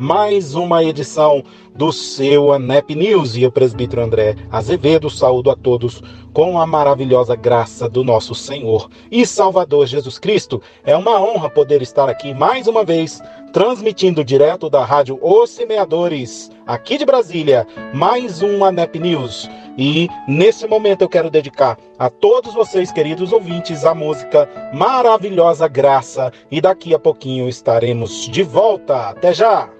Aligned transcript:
mais 0.00 0.54
uma 0.54 0.82
edição 0.82 1.44
do 1.76 1.92
seu 1.92 2.54
ANEP 2.54 2.94
News 2.94 3.36
e 3.36 3.44
o 3.44 3.52
presbítero 3.52 4.02
André 4.02 4.34
Azevedo 4.50 5.10
saúdo 5.10 5.50
a 5.50 5.54
todos 5.54 6.02
com 6.32 6.58
a 6.58 6.66
maravilhosa 6.66 7.36
graça 7.36 7.86
do 7.86 8.02
nosso 8.02 8.34
Senhor 8.34 8.88
e 9.10 9.26
Salvador 9.26 9.86
Jesus 9.86 10.18
Cristo. 10.18 10.62
É 10.84 10.96
uma 10.96 11.20
honra 11.20 11.50
poder 11.50 11.82
estar 11.82 12.08
aqui 12.08 12.32
mais 12.32 12.66
uma 12.66 12.82
vez, 12.82 13.20
transmitindo 13.52 14.24
direto 14.24 14.70
da 14.70 14.84
Rádio 14.86 15.18
Os 15.20 15.50
Semeadores, 15.50 16.50
aqui 16.66 16.96
de 16.96 17.04
Brasília, 17.04 17.66
mais 17.92 18.42
um 18.42 18.64
ANEP 18.64 18.98
News. 18.98 19.50
E 19.76 20.08
nesse 20.26 20.66
momento 20.66 21.02
eu 21.02 21.08
quero 21.10 21.30
dedicar 21.30 21.76
a 21.98 22.08
todos 22.08 22.54
vocês, 22.54 22.90
queridos 22.90 23.32
ouvintes, 23.32 23.84
a 23.84 23.94
música 23.94 24.48
Maravilhosa 24.72 25.68
Graça. 25.68 26.32
E 26.50 26.60
daqui 26.60 26.94
a 26.94 26.98
pouquinho 26.98 27.48
estaremos 27.50 28.26
de 28.28 28.42
volta. 28.42 29.10
Até 29.10 29.34
já! 29.34 29.70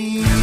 me. 0.00 0.39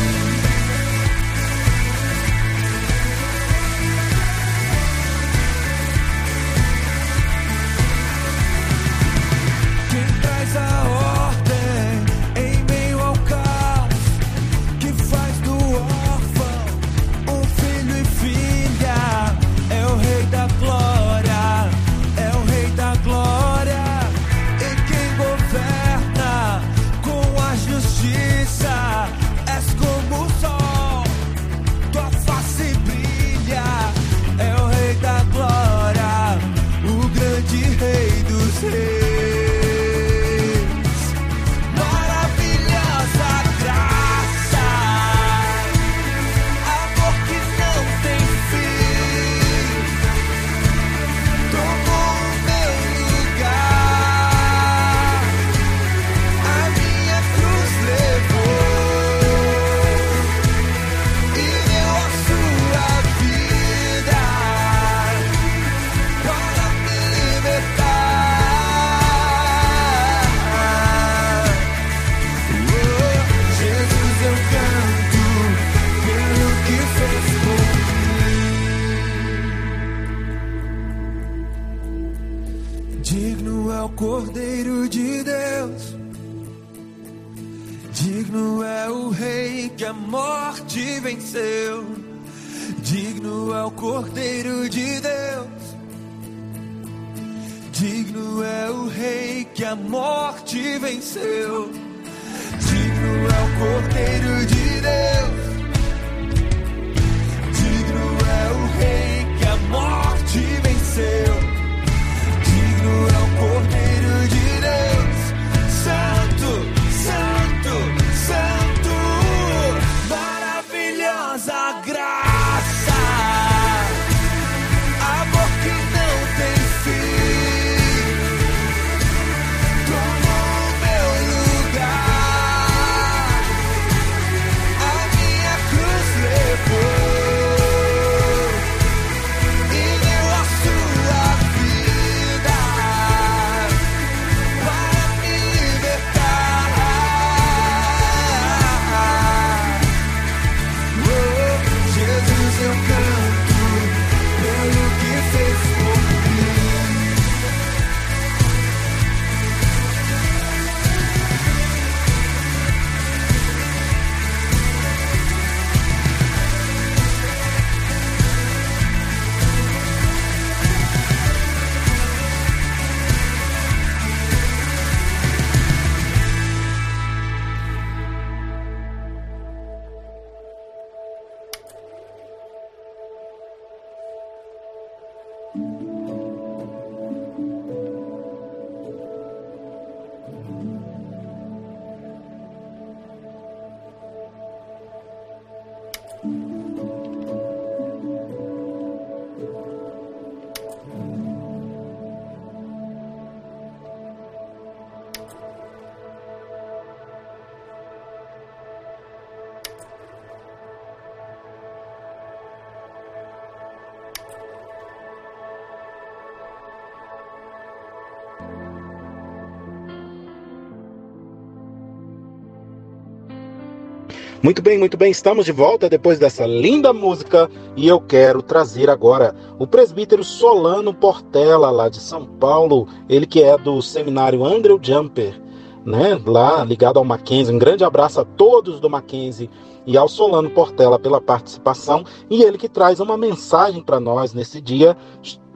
Muito 224.48 224.62
bem, 224.62 224.78
muito 224.78 224.96
bem, 224.96 225.12
estamos 225.12 225.44
de 225.44 225.52
volta 225.52 225.90
depois 225.90 226.18
dessa 226.18 226.46
linda 226.46 226.94
música 226.94 227.52
e 227.76 227.86
eu 227.86 228.00
quero 228.00 228.42
trazer 228.42 228.90
agora 228.90 229.36
o 229.60 229.68
presbítero 229.68 230.24
Solano 230.24 230.94
Portela, 230.94 231.70
lá 231.70 231.90
de 231.90 231.98
São 231.98 232.26
Paulo, 232.26 232.88
ele 233.10 233.26
que 233.26 233.44
é 233.44 233.58
do 233.58 233.82
seminário 233.82 234.46
Andrew 234.46 234.80
Jumper, 234.82 235.38
né, 235.86 236.18
lá 236.26 236.64
ligado 236.64 236.98
ao 236.98 237.04
Mackenzie. 237.04 237.54
Um 237.54 237.60
grande 237.60 237.84
abraço 237.84 238.22
a 238.22 238.24
todos 238.24 238.80
do 238.80 238.90
Mackenzie 238.90 239.50
e 239.86 239.98
ao 239.98 240.08
Solano 240.08 240.50
Portela 240.50 240.98
pela 240.98 241.20
participação. 241.20 242.06
E 242.30 242.42
ele 242.42 242.58
que 242.58 242.70
traz 242.70 243.02
uma 243.02 243.18
mensagem 243.18 243.84
para 243.84 244.00
nós 244.00 244.34
nesse 244.34 244.62
dia 244.62 244.96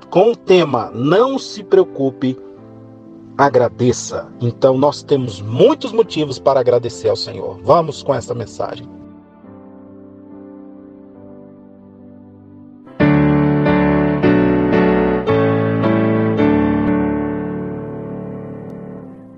com 0.09 0.31
o 0.31 0.35
tema 0.35 0.91
Não 0.93 1.39
se 1.39 1.63
preocupe 1.63 2.37
agradeça. 3.37 4.27
Então 4.39 4.77
nós 4.77 5.01
temos 5.03 5.41
muitos 5.41 5.91
motivos 5.91 6.39
para 6.39 6.59
agradecer 6.59 7.09
ao 7.09 7.15
Senhor. 7.15 7.59
Vamos 7.63 8.03
com 8.03 8.13
essa 8.13 8.33
mensagem. 8.33 8.87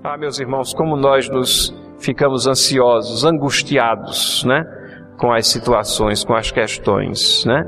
Ah, 0.02 0.16
meus 0.16 0.38
irmãos, 0.38 0.72
como 0.72 0.96
nós 0.96 1.28
nos 1.28 1.74
ficamos 1.98 2.46
ansiosos, 2.46 3.24
angustiados, 3.24 4.44
né? 4.44 4.64
Com 5.18 5.32
as 5.32 5.46
situações, 5.48 6.24
com 6.24 6.34
as 6.34 6.50
questões, 6.52 7.44
né? 7.44 7.64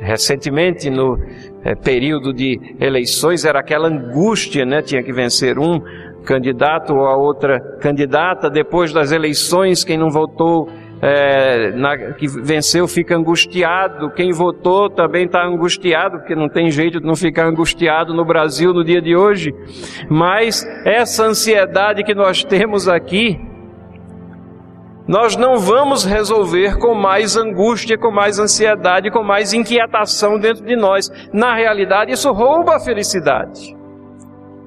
Recentemente, 0.00 0.90
no 0.90 1.18
é, 1.64 1.74
período 1.74 2.32
de 2.32 2.60
eleições, 2.80 3.44
era 3.44 3.60
aquela 3.60 3.88
angústia, 3.88 4.64
né? 4.64 4.82
Tinha 4.82 5.02
que 5.02 5.12
vencer 5.12 5.58
um 5.58 5.80
candidato 6.24 6.94
ou 6.94 7.06
a 7.06 7.16
outra 7.16 7.60
candidata. 7.80 8.50
Depois 8.50 8.92
das 8.92 9.12
eleições, 9.12 9.84
quem 9.84 9.96
não 9.96 10.10
votou, 10.10 10.68
é, 11.00 11.70
na, 11.72 11.96
que 12.12 12.26
venceu, 12.26 12.86
fica 12.86 13.16
angustiado. 13.16 14.10
Quem 14.10 14.32
votou 14.32 14.90
também 14.90 15.24
está 15.24 15.46
angustiado, 15.46 16.18
porque 16.18 16.34
não 16.34 16.48
tem 16.48 16.70
jeito 16.70 17.00
de 17.00 17.06
não 17.06 17.16
ficar 17.16 17.46
angustiado 17.46 18.12
no 18.12 18.24
Brasil 18.24 18.72
no 18.74 18.84
dia 18.84 19.00
de 19.00 19.16
hoje. 19.16 19.54
Mas 20.10 20.64
essa 20.84 21.24
ansiedade 21.24 22.02
que 22.02 22.14
nós 22.14 22.44
temos 22.44 22.88
aqui, 22.88 23.40
nós 25.06 25.36
não 25.36 25.58
vamos 25.58 26.04
resolver 26.04 26.78
com 26.78 26.94
mais 26.94 27.36
angústia, 27.36 27.96
com 27.96 28.10
mais 28.10 28.38
ansiedade, 28.38 29.10
com 29.10 29.22
mais 29.22 29.52
inquietação 29.52 30.38
dentro 30.38 30.64
de 30.64 30.74
nós. 30.74 31.10
Na 31.32 31.54
realidade, 31.54 32.12
isso 32.12 32.32
rouba 32.32 32.76
a 32.76 32.80
felicidade. 32.80 33.76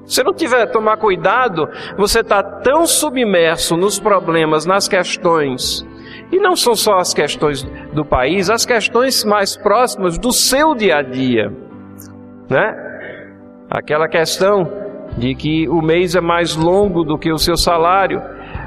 Se 0.06 0.24
não 0.24 0.32
tiver 0.32 0.66
tomar 0.66 0.96
cuidado, 0.96 1.68
você 1.96 2.20
está 2.20 2.42
tão 2.42 2.86
submerso 2.86 3.76
nos 3.76 4.00
problemas, 4.00 4.64
nas 4.64 4.88
questões, 4.88 5.86
e 6.32 6.38
não 6.38 6.56
são 6.56 6.74
só 6.74 6.96
as 6.96 7.12
questões 7.12 7.62
do 7.92 8.04
país, 8.04 8.50
as 8.50 8.64
questões 8.64 9.24
mais 9.24 9.56
próximas 9.56 10.18
do 10.18 10.32
seu 10.32 10.74
dia 10.74 10.96
a 10.96 11.02
dia, 11.02 11.52
né? 12.48 12.74
Aquela 13.70 14.08
questão 14.08 14.68
de 15.16 15.34
que 15.34 15.68
o 15.68 15.80
mês 15.80 16.16
é 16.16 16.20
mais 16.20 16.56
longo 16.56 17.04
do 17.04 17.18
que 17.18 17.30
o 17.30 17.38
seu 17.38 17.56
salário, 17.56 18.20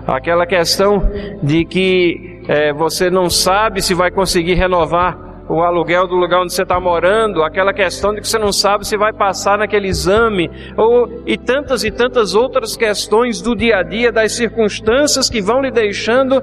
aquela 0.07 0.45
questão 0.45 1.01
de 1.41 1.65
que 1.65 2.41
é, 2.47 2.73
você 2.73 3.09
não 3.09 3.29
sabe 3.29 3.81
se 3.81 3.93
vai 3.93 4.11
conseguir 4.11 4.55
renovar 4.55 5.17
o 5.49 5.61
aluguel 5.61 6.07
do 6.07 6.15
lugar 6.15 6.41
onde 6.41 6.53
você 6.53 6.63
está 6.63 6.79
morando, 6.79 7.43
aquela 7.43 7.73
questão 7.73 8.13
de 8.13 8.21
que 8.21 8.27
você 8.27 8.39
não 8.39 8.51
sabe 8.51 8.87
se 8.87 8.97
vai 8.97 9.11
passar 9.11 9.57
naquele 9.57 9.87
exame, 9.87 10.49
ou 10.77 11.23
e 11.25 11.37
tantas 11.37 11.83
e 11.83 11.91
tantas 11.91 12.33
outras 12.33 12.77
questões 12.77 13.41
do 13.41 13.55
dia 13.55 13.77
a 13.77 13.83
dia, 13.83 14.11
das 14.11 14.31
circunstâncias 14.31 15.29
que 15.29 15.41
vão 15.41 15.61
lhe 15.61 15.71
deixando 15.71 16.41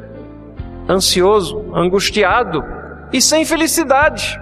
ansioso, 0.88 1.64
angustiado 1.74 2.62
e 3.12 3.20
sem 3.20 3.44
felicidade. 3.44 4.38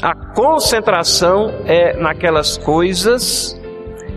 A 0.00 0.14
concentração 0.14 1.52
é 1.66 1.96
naquelas 1.96 2.56
coisas 2.56 3.60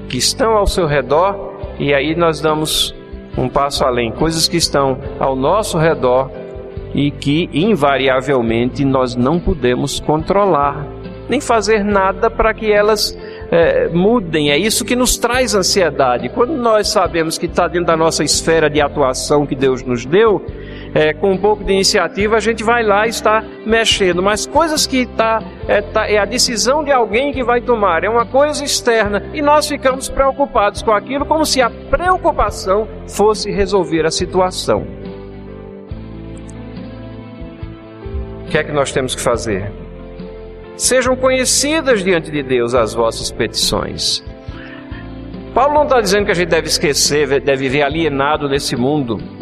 que 0.09 0.17
estão 0.17 0.53
ao 0.53 0.65
seu 0.65 0.88
redor, 0.88 1.53
e 1.77 1.93
aí 1.93 2.15
nós 2.15 2.39
damos 2.39 2.95
um 3.37 3.49
passo 3.49 3.83
além, 3.83 4.11
coisas 4.11 4.47
que 4.47 4.57
estão 4.57 4.97
ao 5.19 5.35
nosso 5.35 5.77
redor 5.77 6.29
e 6.93 7.11
que 7.11 7.49
invariavelmente 7.53 8.85
nós 8.85 9.15
não 9.15 9.39
podemos 9.39 9.99
controlar, 9.99 10.87
nem 11.27 11.41
fazer 11.41 11.83
nada 11.83 12.29
para 12.29 12.53
que 12.53 12.71
elas 12.71 13.17
é, 13.51 13.89
mudem. 13.89 14.51
É 14.51 14.57
isso 14.57 14.85
que 14.85 14.95
nos 14.95 15.17
traz 15.17 15.53
ansiedade. 15.53 16.29
Quando 16.29 16.53
nós 16.53 16.87
sabemos 16.87 17.37
que 17.37 17.47
está 17.47 17.67
dentro 17.67 17.87
da 17.87 17.97
nossa 17.97 18.23
esfera 18.23 18.69
de 18.69 18.79
atuação 18.79 19.45
que 19.45 19.55
Deus 19.55 19.83
nos 19.83 20.05
deu, 20.05 20.45
é, 20.95 21.13
com 21.13 21.33
um 21.33 21.37
pouco 21.37 21.61
de 21.61 21.73
iniciativa, 21.73 22.37
a 22.37 22.39
gente 22.39 22.63
vai 22.63 22.81
lá 22.81 23.05
e 23.05 23.09
está 23.09 23.43
mexendo. 23.65 24.23
Mas 24.23 24.47
coisas 24.47 24.87
que 24.87 24.99
está 24.99 25.43
é, 25.67 25.81
tá, 25.81 26.09
é 26.09 26.17
a 26.17 26.23
decisão 26.23 26.85
de 26.85 26.91
alguém 26.91 27.33
que 27.33 27.43
vai 27.43 27.59
tomar, 27.59 28.05
é 28.05 28.09
uma 28.09 28.25
coisa 28.25 28.63
externa, 28.63 29.21
e 29.33 29.41
nós 29.41 29.67
ficamos 29.67 30.07
preocupados 30.07 30.81
com 30.81 30.93
aquilo 30.93 31.25
como 31.25 31.45
se 31.45 31.61
a 31.61 31.69
preocupação 31.69 32.87
fosse 33.09 33.51
resolver 33.51 34.05
a 34.05 34.11
situação. 34.11 34.87
O 38.45 38.49
que 38.49 38.57
é 38.57 38.63
que 38.63 38.71
nós 38.71 38.93
temos 38.93 39.13
que 39.13 39.21
fazer? 39.21 39.69
Sejam 40.77 41.13
conhecidas 41.17 42.01
diante 42.05 42.31
de 42.31 42.41
Deus 42.41 42.73
as 42.73 42.93
vossas 42.93 43.29
petições. 43.31 44.23
Paulo 45.53 45.73
não 45.73 45.83
está 45.83 45.99
dizendo 45.99 46.25
que 46.25 46.31
a 46.31 46.35
gente 46.35 46.49
deve 46.49 46.67
esquecer, 46.67 47.27
deve 47.41 47.63
viver 47.63 47.81
alienado 47.81 48.47
nesse 48.47 48.77
mundo 48.77 49.35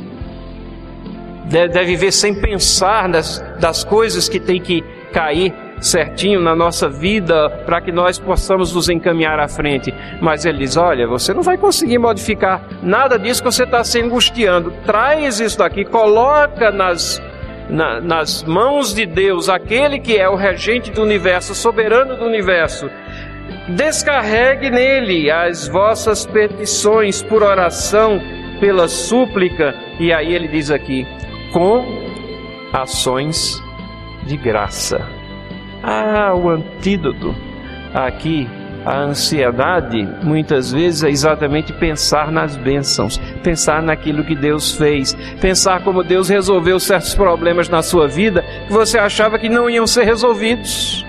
deve 1.45 1.85
viver 1.85 2.11
sem 2.11 2.33
pensar 2.33 3.07
nas, 3.09 3.39
das 3.59 3.83
coisas 3.83 4.29
que 4.29 4.39
tem 4.39 4.61
que 4.61 4.83
cair 5.11 5.53
certinho 5.83 6.39
na 6.39 6.55
nossa 6.55 6.89
vida 6.89 7.49
para 7.65 7.81
que 7.81 7.91
nós 7.91 8.17
possamos 8.17 8.73
nos 8.73 8.89
encaminhar 8.89 9.39
à 9.39 9.47
frente. 9.47 9.93
Mas 10.21 10.45
ele 10.45 10.59
diz: 10.59 10.77
olha, 10.77 11.05
você 11.07 11.33
não 11.33 11.43
vai 11.43 11.57
conseguir 11.57 11.97
modificar 11.97 12.65
nada 12.81 13.19
disso 13.19 13.43
que 13.43 13.51
você 13.51 13.63
está 13.63 13.83
se 13.83 14.01
angustiando. 14.01 14.73
Traz 14.85 15.39
isso 15.39 15.57
daqui, 15.57 15.83
coloca 15.83 16.71
nas, 16.71 17.21
na, 17.69 17.99
nas 17.99 18.43
mãos 18.43 18.93
de 18.93 19.05
Deus, 19.05 19.49
aquele 19.49 19.99
que 19.99 20.17
é 20.17 20.27
o 20.29 20.35
regente 20.35 20.89
do 20.91 21.01
universo, 21.01 21.53
soberano 21.53 22.15
do 22.15 22.25
universo. 22.25 22.89
Descarregue 23.67 24.69
nele 24.69 25.29
as 25.29 25.67
vossas 25.67 26.25
petições 26.25 27.21
por 27.21 27.43
oração, 27.43 28.21
pela 28.59 28.87
súplica, 28.87 29.75
e 29.99 30.13
aí 30.13 30.33
ele 30.33 30.47
diz 30.47 30.71
aqui: 30.71 31.05
com 31.53 31.85
ações 32.73 33.63
de 34.25 34.35
graça. 34.35 35.07
Ah, 35.81 36.33
o 36.35 36.49
antídoto 36.49 37.33
aqui 37.93 38.49
a 38.85 38.99
ansiedade 38.99 40.05
muitas 40.23 40.71
vezes 40.71 41.03
é 41.03 41.09
exatamente 41.09 41.71
pensar 41.71 42.29
nas 42.29 42.57
bênçãos, 42.57 43.17
pensar 43.41 43.81
naquilo 43.81 44.25
que 44.25 44.35
Deus 44.35 44.73
fez, 44.73 45.15
pensar 45.39 45.83
como 45.83 46.03
Deus 46.03 46.27
resolveu 46.27 46.77
certos 46.81 47.15
problemas 47.15 47.69
na 47.69 47.81
sua 47.81 48.09
vida 48.09 48.43
que 48.67 48.73
você 48.73 48.97
achava 48.97 49.39
que 49.39 49.47
não 49.47 49.69
iam 49.69 49.87
ser 49.87 50.03
resolvidos 50.03 51.05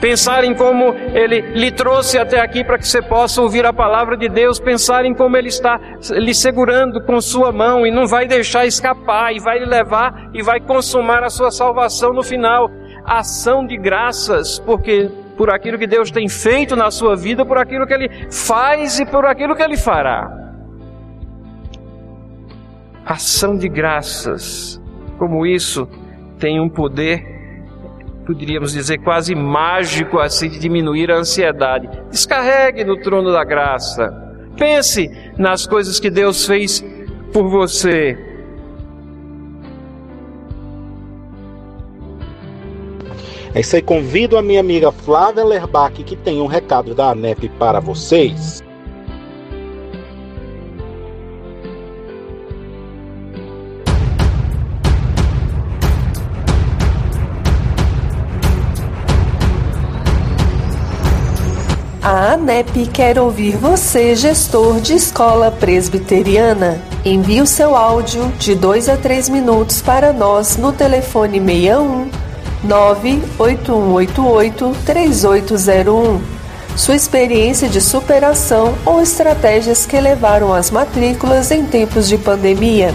pensar 0.00 0.42
em 0.44 0.54
como 0.54 0.94
Ele 1.14 1.40
lhe 1.52 1.70
trouxe 1.70 2.18
até 2.18 2.40
aqui 2.40 2.64
para 2.64 2.78
que 2.78 2.88
você 2.88 3.02
possa 3.02 3.42
ouvir 3.42 3.66
a 3.66 3.72
palavra 3.72 4.16
de 4.16 4.28
Deus, 4.28 4.58
pensar 4.58 5.04
em 5.04 5.14
como 5.14 5.36
Ele 5.36 5.48
está 5.48 5.78
lhe 6.10 6.34
segurando 6.34 7.02
com 7.02 7.20
sua 7.20 7.52
mão 7.52 7.86
e 7.86 7.90
não 7.90 8.06
vai 8.06 8.26
deixar 8.26 8.66
escapar, 8.66 9.34
e 9.34 9.38
vai 9.38 9.58
lhe 9.58 9.66
levar 9.66 10.30
e 10.32 10.42
vai 10.42 10.60
consumar 10.60 11.22
a 11.22 11.28
sua 11.28 11.50
salvação 11.50 12.12
no 12.12 12.22
final. 12.22 12.70
Ação 13.04 13.66
de 13.66 13.76
graças, 13.76 14.58
porque 14.58 15.10
por 15.36 15.50
aquilo 15.50 15.78
que 15.78 15.86
Deus 15.86 16.10
tem 16.10 16.28
feito 16.28 16.76
na 16.76 16.90
sua 16.90 17.16
vida, 17.16 17.44
por 17.44 17.58
aquilo 17.58 17.86
que 17.86 17.94
Ele 17.94 18.08
faz 18.30 19.00
e 19.00 19.06
por 19.06 19.26
aquilo 19.26 19.54
que 19.54 19.62
Ele 19.62 19.76
fará. 19.76 20.30
Ação 23.04 23.56
de 23.56 23.68
graças, 23.68 24.80
como 25.18 25.46
isso 25.46 25.88
tem 26.38 26.60
um 26.60 26.68
poder 26.68 27.39
poderíamos 28.32 28.72
dizer, 28.72 28.98
quase 28.98 29.34
mágico 29.34 30.20
assim 30.20 30.48
de 30.48 30.58
diminuir 30.58 31.10
a 31.10 31.16
ansiedade. 31.16 31.88
Descarregue 32.10 32.84
no 32.84 32.96
trono 32.96 33.32
da 33.32 33.42
graça. 33.42 34.12
Pense 34.56 35.10
nas 35.36 35.66
coisas 35.66 35.98
que 35.98 36.08
Deus 36.08 36.46
fez 36.46 36.84
por 37.32 37.48
você. 37.48 38.16
É 43.52 43.60
isso 43.60 43.74
aí, 43.74 43.82
convido 43.82 44.38
a 44.38 44.42
minha 44.42 44.60
amiga 44.60 44.92
Flávia 44.92 45.44
Lerbach 45.44 46.04
que 46.04 46.14
tem 46.14 46.40
um 46.40 46.46
recado 46.46 46.94
da 46.94 47.10
ANEP 47.10 47.48
para 47.58 47.80
vocês. 47.80 48.62
A 62.02 62.32
ANEP 62.32 62.86
quer 62.86 63.18
ouvir 63.18 63.58
você, 63.58 64.16
gestor 64.16 64.80
de 64.80 64.94
escola 64.94 65.50
presbiteriana. 65.50 66.80
Envie 67.04 67.42
o 67.42 67.46
seu 67.46 67.76
áudio 67.76 68.26
de 68.38 68.54
2 68.54 68.88
a 68.88 68.96
3 68.96 69.28
minutos 69.28 69.82
para 69.82 70.10
nós 70.10 70.56
no 70.56 70.72
telefone 70.72 71.38
61 71.38 72.08
98188 72.64 74.74
3801. 74.86 76.22
Sua 76.74 76.96
experiência 76.96 77.68
de 77.68 77.82
superação 77.82 78.72
ou 78.86 79.02
estratégias 79.02 79.84
que 79.84 80.00
levaram 80.00 80.54
às 80.54 80.70
matrículas 80.70 81.50
em 81.50 81.66
tempos 81.66 82.08
de 82.08 82.16
pandemia. 82.16 82.94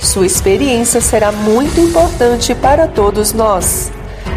Sua 0.00 0.24
experiência 0.24 1.02
será 1.02 1.30
muito 1.30 1.78
importante 1.78 2.54
para 2.54 2.86
todos 2.86 3.34
nós. 3.34 3.92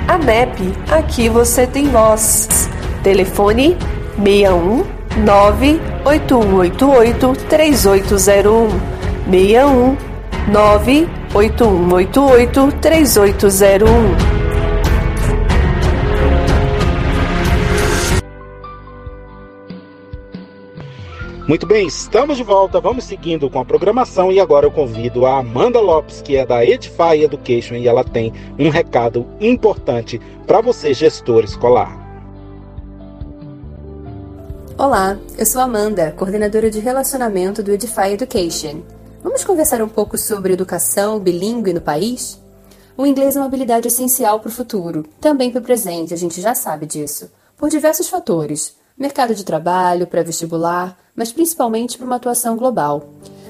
A 0.05 0.17
NEP, 0.17 0.73
aqui 0.89 1.29
você 1.29 1.65
tem 1.65 1.87
voz. 1.87 2.49
Telefone 3.01 3.77
61 4.17 4.83
98188 5.25 7.33
3801 7.49 8.69
61 9.29 9.97
98188 10.51 12.71
3801 12.81 14.41
Muito 21.51 21.67
bem, 21.67 21.85
estamos 21.85 22.37
de 22.37 22.43
volta, 22.43 22.79
vamos 22.79 23.03
seguindo 23.03 23.49
com 23.49 23.59
a 23.59 23.65
programação 23.65 24.31
e 24.31 24.39
agora 24.39 24.65
eu 24.65 24.71
convido 24.71 25.25
a 25.25 25.39
Amanda 25.39 25.81
Lopes, 25.81 26.21
que 26.21 26.37
é 26.37 26.45
da 26.45 26.63
Edify 26.63 27.21
Education 27.21 27.75
e 27.75 27.89
ela 27.89 28.05
tem 28.05 28.31
um 28.57 28.69
recado 28.69 29.27
importante 29.37 30.17
para 30.47 30.61
você, 30.61 30.93
gestor 30.93 31.43
escolar. 31.43 32.00
Olá, 34.83 35.15
eu 35.38 35.45
sou 35.45 35.61
Amanda, 35.61 36.11
coordenadora 36.11 36.71
de 36.71 36.79
relacionamento 36.79 37.61
do 37.61 37.71
Edify 37.71 38.13
Education. 38.13 38.81
Vamos 39.21 39.43
conversar 39.43 39.79
um 39.79 39.88
pouco 39.88 40.17
sobre 40.17 40.53
educação 40.53 41.19
bilíngue 41.19 41.71
no 41.71 41.79
país? 41.79 42.41
O 42.97 43.05
inglês 43.05 43.35
é 43.35 43.39
uma 43.39 43.45
habilidade 43.45 43.88
essencial 43.88 44.39
para 44.39 44.50
o 44.50 44.51
futuro, 44.51 45.05
também 45.19 45.51
para 45.51 45.59
o 45.59 45.63
presente, 45.63 46.15
a 46.15 46.17
gente 46.17 46.41
já 46.41 46.55
sabe 46.55 46.88
disso, 46.88 47.29
por 47.55 47.69
diversos 47.69 48.09
fatores 48.09 48.75
mercado 48.97 49.35
de 49.35 49.45
trabalho, 49.45 50.07
pré-vestibular, 50.07 50.97
mas 51.15 51.31
principalmente 51.31 51.95
para 51.95 52.07
uma 52.07 52.15
atuação 52.15 52.57
global. 52.57 53.07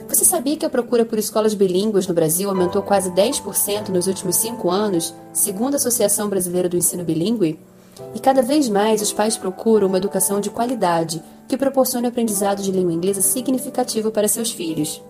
Você 0.10 0.26
sabia 0.26 0.58
que 0.58 0.66
a 0.66 0.70
procura 0.70 1.06
por 1.06 1.18
escolas 1.18 1.54
bilíngues 1.54 2.08
no 2.08 2.14
Brasil 2.14 2.50
aumentou 2.50 2.82
quase 2.82 3.10
10% 3.12 3.88
nos 3.88 4.08
últimos 4.08 4.36
cinco 4.36 4.70
anos, 4.70 5.14
segundo 5.32 5.76
a 5.76 5.78
Associação 5.78 6.28
Brasileira 6.28 6.68
do 6.68 6.76
Ensino 6.76 7.06
Bilíngue? 7.06 7.58
E 8.14 8.20
cada 8.20 8.42
vez 8.42 8.68
mais 8.68 9.02
os 9.02 9.14
pais 9.14 9.38
procuram 9.38 9.88
uma 9.88 9.98
educação 9.98 10.40
de 10.40 10.50
qualidade 10.50 11.22
que 11.48 11.58
proporcione 11.58 12.08
aprendizado 12.08 12.62
de 12.62 12.72
língua 12.72 12.94
inglesa 12.94 13.22
significativo 13.22 14.12
para 14.12 14.28
seus 14.28 14.52
filhos. 14.52 15.02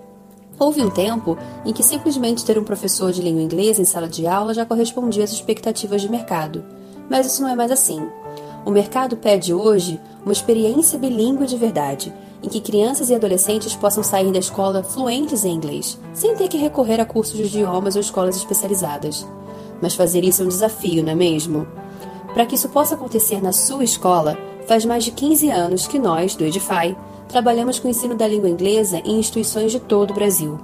Houve 0.60 0.82
um 0.82 0.90
tempo 0.90 1.38
em 1.66 1.74
que 1.74 1.84
simplesmente 1.84 2.46
ter 2.46 2.60
um 2.60 2.64
professor 2.64 3.12
de 3.12 3.22
língua 3.22 3.42
inglesa 3.42 3.82
em 3.82 3.86
sala 3.86 4.08
de 4.08 4.28
aula 4.28 4.54
já 4.54 4.66
correspondia 4.66 5.24
às 5.24 5.32
expectativas 5.32 6.02
de 6.02 6.10
mercado, 6.10 6.64
mas 7.10 7.26
isso 7.26 7.42
não 7.42 7.50
é 7.50 7.56
mais 7.56 7.72
assim. 7.72 8.08
O 8.64 8.70
mercado 8.70 9.18
pede 9.18 9.54
hoje 9.54 10.00
uma 10.24 10.32
experiência 10.32 11.00
bilíngue 11.00 11.48
de 11.48 11.58
verdade, 11.58 12.14
em 12.44 12.48
que 12.48 12.62
crianças 12.62 13.10
e 13.10 13.16
adolescentes 13.16 13.76
possam 13.76 14.04
sair 14.04 14.32
da 14.32 14.40
escola 14.40 14.84
fluentes 14.84 15.44
em 15.44 15.54
inglês, 15.54 15.98
sem 16.14 16.36
ter 16.36 16.48
que 16.48 16.58
recorrer 16.58 17.00
a 17.00 17.06
cursos 17.06 17.38
de 17.38 17.44
idiomas 17.44 17.96
ou 17.96 18.02
escolas 18.02 18.36
especializadas. 18.36 19.28
Mas 19.82 19.96
fazer 19.96 20.24
isso 20.24 20.44
é 20.44 20.46
um 20.46 20.50
desafio, 20.50 21.04
não 21.04 21.12
é 21.12 21.16
mesmo? 21.16 21.68
Para 22.34 22.46
que 22.46 22.56
isso 22.56 22.70
possa 22.70 22.96
acontecer 22.96 23.42
na 23.42 23.52
sua 23.52 23.84
escola, 23.84 24.38
faz 24.68 24.86
mais 24.86 25.04
de 25.04 25.12
15 25.12 25.50
anos 25.50 25.88
que 25.88 26.00
nós, 26.00 26.36
do 26.36 26.46
Edify, 26.46 26.96
trabalhamos 27.28 27.80
com 27.80 27.88
o 27.88 27.92
ensino 27.92 28.16
da 28.16 28.28
língua 28.28 28.50
inglesa 28.50 29.00
em 29.00 29.20
instituições 29.20 29.72
de 29.72 29.80
todo 29.80 30.12
o 30.12 30.14
Brasil. 30.14 30.60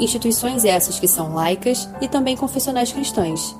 Instituições 0.00 0.64
essas 0.64 0.98
que 0.98 1.06
são 1.06 1.34
laicas 1.34 1.88
e 2.00 2.08
também 2.08 2.36
confessionais 2.36 2.92
cristãs. 2.92 3.56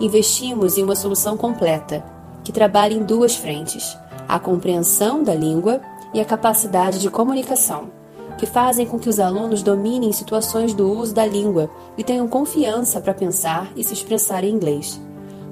Investimos 0.00 0.76
em 0.76 0.82
uma 0.82 0.96
solução 0.96 1.36
completa, 1.36 2.04
que 2.42 2.52
trabalha 2.52 2.94
em 2.94 3.04
duas 3.04 3.36
frentes: 3.36 3.96
a 4.26 4.38
compreensão 4.38 5.22
da 5.22 5.34
língua 5.34 5.80
e 6.12 6.20
a 6.20 6.24
capacidade 6.24 6.98
de 6.98 7.10
comunicação, 7.10 7.90
que 8.38 8.46
fazem 8.46 8.86
com 8.86 8.98
que 8.98 9.08
os 9.08 9.20
alunos 9.20 9.62
dominem 9.62 10.12
situações 10.12 10.74
do 10.74 10.90
uso 10.90 11.14
da 11.14 11.24
língua 11.24 11.70
e 11.96 12.02
tenham 12.02 12.26
confiança 12.26 13.00
para 13.00 13.14
pensar 13.14 13.70
e 13.76 13.84
se 13.84 13.92
expressar 13.92 14.42
em 14.42 14.50
inglês. 14.50 15.00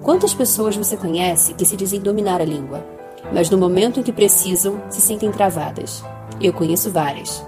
Quantas 0.02 0.32
pessoas 0.32 0.76
você 0.76 0.96
conhece 0.96 1.54
que 1.54 1.64
se 1.64 1.76
dizem 1.76 2.00
dominar 2.00 2.40
a 2.40 2.44
língua, 2.44 2.84
mas 3.32 3.50
no 3.50 3.58
momento 3.58 3.98
em 3.98 4.02
que 4.02 4.12
precisam 4.12 4.80
se 4.88 5.00
sentem 5.00 5.30
travadas? 5.30 6.02
Eu 6.40 6.52
conheço 6.52 6.90
várias. 6.90 7.44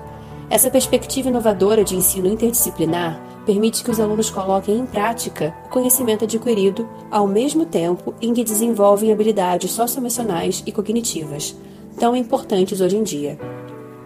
Essa 0.51 0.69
perspectiva 0.69 1.29
inovadora 1.29 1.85
de 1.85 1.95
ensino 1.95 2.27
interdisciplinar 2.27 3.23
permite 3.47 3.85
que 3.85 3.91
os 3.91 4.01
alunos 4.01 4.31
coloquem 4.31 4.79
em 4.79 4.85
prática 4.85 5.55
o 5.67 5.69
conhecimento 5.69 6.25
adquirido 6.25 6.89
ao 7.09 7.27
mesmo 7.27 7.65
tempo 7.65 8.13
em 8.21 8.35
que 8.35 8.45
desenvolvem 8.45 9.13
habilidades 9.13 9.71
socioemocionais 9.71 10.63
e 10.67 10.73
cognitivas, 10.73 11.57
tão 11.99 12.17
importantes 12.17 12.81
hoje 12.81 12.97
em 12.97 13.03
dia. 13.05 13.39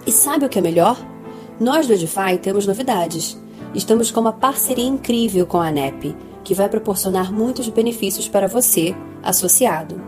E 0.07 0.13
sabe 0.13 0.45
o 0.45 0.49
que 0.51 0.59
é 0.59 0.63
melhor? 0.63 0.99
Nós 1.59 1.87
do 1.87 1.95
Edify 1.95 2.37
temos 2.41 2.67
novidades. 2.67 3.41
Estamos 3.75 4.11
com 4.11 4.21
uma 4.21 4.33
parceria 4.33 4.87
incrível 4.87 5.47
com 5.47 5.59
a 5.59 5.69
ANEP, 5.69 6.15
que 6.45 6.55
vai 6.55 6.69
proporcionar 6.69 7.33
muitos 7.33 7.69
benefícios 7.69 8.29
para 8.29 8.47
você, 8.47 8.95
associado. 9.23 10.01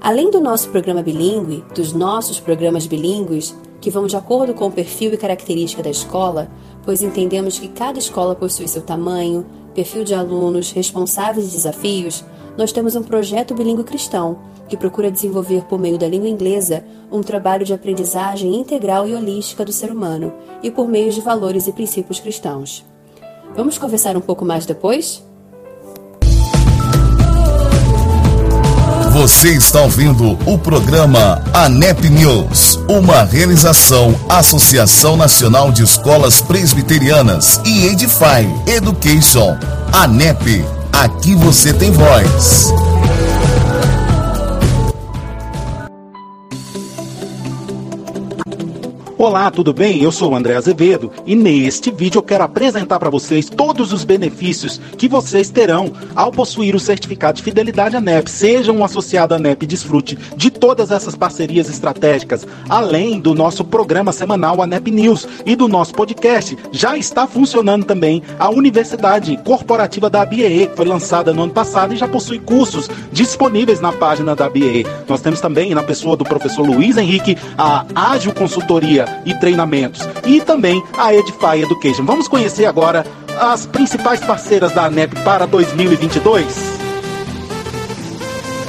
Além 0.00 0.30
do 0.30 0.40
nosso 0.40 0.70
programa 0.70 1.02
bilíngue, 1.02 1.64
dos 1.74 1.92
nossos 1.92 2.38
programas 2.38 2.86
bilíngues, 2.86 3.56
que 3.80 3.90
vão 3.90 4.06
de 4.06 4.16
acordo 4.16 4.54
com 4.54 4.66
o 4.66 4.72
perfil 4.72 5.12
e 5.12 5.16
característica 5.16 5.82
da 5.82 5.90
escola, 5.90 6.50
pois 6.84 7.02
entendemos 7.02 7.58
que 7.58 7.68
cada 7.68 7.98
escola 7.98 8.34
possui 8.34 8.68
seu 8.68 8.82
tamanho, 8.82 9.44
perfil 9.74 10.04
de 10.04 10.14
alunos, 10.14 10.70
responsáveis 10.70 11.48
e 11.48 11.50
desafios, 11.50 12.24
nós 12.56 12.70
temos 12.70 12.94
um 12.94 13.02
projeto 13.02 13.54
bilíngue 13.54 13.82
cristão 13.82 14.38
que 14.68 14.76
procura 14.76 15.10
desenvolver 15.10 15.64
por 15.64 15.78
meio 15.78 15.98
da 15.98 16.08
língua 16.08 16.28
inglesa 16.28 16.84
um 17.10 17.20
trabalho 17.20 17.64
de 17.64 17.74
aprendizagem 17.74 18.54
integral 18.54 19.08
e 19.08 19.14
holística 19.14 19.64
do 19.64 19.72
ser 19.72 19.90
humano 19.90 20.32
e 20.62 20.70
por 20.70 20.88
meio 20.88 21.10
de 21.10 21.20
valores 21.20 21.66
e 21.66 21.72
princípios 21.72 22.20
cristãos. 22.20 22.93
Vamos 23.56 23.78
conversar 23.78 24.16
um 24.16 24.20
pouco 24.20 24.44
mais 24.44 24.66
depois? 24.66 25.22
Você 29.12 29.50
está 29.50 29.80
ouvindo 29.80 30.36
o 30.44 30.58
programa 30.58 31.40
ANEP 31.54 32.10
News, 32.10 32.80
uma 32.88 33.22
realização 33.22 34.12
Associação 34.28 35.16
Nacional 35.16 35.70
de 35.70 35.84
Escolas 35.84 36.40
Presbiterianas 36.42 37.60
e 37.64 37.86
Edify 37.86 38.44
Education. 38.66 39.56
ANEP, 39.92 40.64
aqui 40.92 41.36
você 41.36 41.72
tem 41.72 41.92
voz. 41.92 42.72
Olá, 49.24 49.50
tudo 49.50 49.72
bem? 49.72 50.02
Eu 50.02 50.12
sou 50.12 50.32
o 50.32 50.36
André 50.36 50.54
Azevedo 50.54 51.10
e 51.24 51.34
neste 51.34 51.90
vídeo 51.90 52.18
eu 52.18 52.22
quero 52.22 52.44
apresentar 52.44 52.98
para 52.98 53.08
vocês 53.08 53.48
todos 53.48 53.90
os 53.90 54.04
benefícios 54.04 54.78
que 54.98 55.08
vocês 55.08 55.48
terão 55.48 55.94
ao 56.14 56.30
possuir 56.30 56.74
o 56.74 56.78
certificado 56.78 57.38
de 57.38 57.42
fidelidade 57.42 57.96
ANEP. 57.96 58.30
Seja 58.30 58.70
um 58.70 58.84
associado 58.84 59.34
ANEP 59.34 59.62
e 59.62 59.66
desfrute 59.66 60.18
de 60.36 60.50
todas 60.50 60.90
essas 60.90 61.16
parcerias 61.16 61.70
estratégicas, 61.70 62.46
além 62.68 63.18
do 63.18 63.34
nosso 63.34 63.64
programa 63.64 64.12
semanal 64.12 64.60
ANEP 64.60 64.90
News 64.90 65.26
e 65.46 65.56
do 65.56 65.68
nosso 65.68 65.94
podcast. 65.94 66.58
Já 66.70 66.94
está 66.94 67.26
funcionando 67.26 67.86
também 67.86 68.22
a 68.38 68.50
Universidade 68.50 69.38
Corporativa 69.42 70.10
da 70.10 70.20
ABEE, 70.20 70.66
que 70.66 70.76
foi 70.76 70.84
lançada 70.84 71.32
no 71.32 71.44
ano 71.44 71.52
passado 71.52 71.94
e 71.94 71.96
já 71.96 72.06
possui 72.06 72.40
cursos 72.40 72.90
disponíveis 73.10 73.80
na 73.80 73.90
página 73.90 74.36
da 74.36 74.44
ABEE. 74.44 74.84
Nós 75.08 75.22
temos 75.22 75.40
também, 75.40 75.74
na 75.74 75.82
pessoa 75.82 76.14
do 76.14 76.24
professor 76.24 76.66
Luiz 76.66 76.98
Henrique, 76.98 77.38
a 77.56 77.86
Ágil 77.94 78.34
Consultoria 78.34 79.13
e 79.24 79.34
treinamentos. 79.34 80.00
E 80.24 80.40
também 80.40 80.82
a 80.96 81.14
Edify 81.14 81.62
Education. 81.62 82.04
Vamos 82.04 82.28
conhecer 82.28 82.66
agora 82.66 83.04
as 83.38 83.66
principais 83.66 84.20
parceiras 84.20 84.72
da 84.72 84.84
ANEP 84.84 85.14
para 85.22 85.46
2022? 85.46 86.44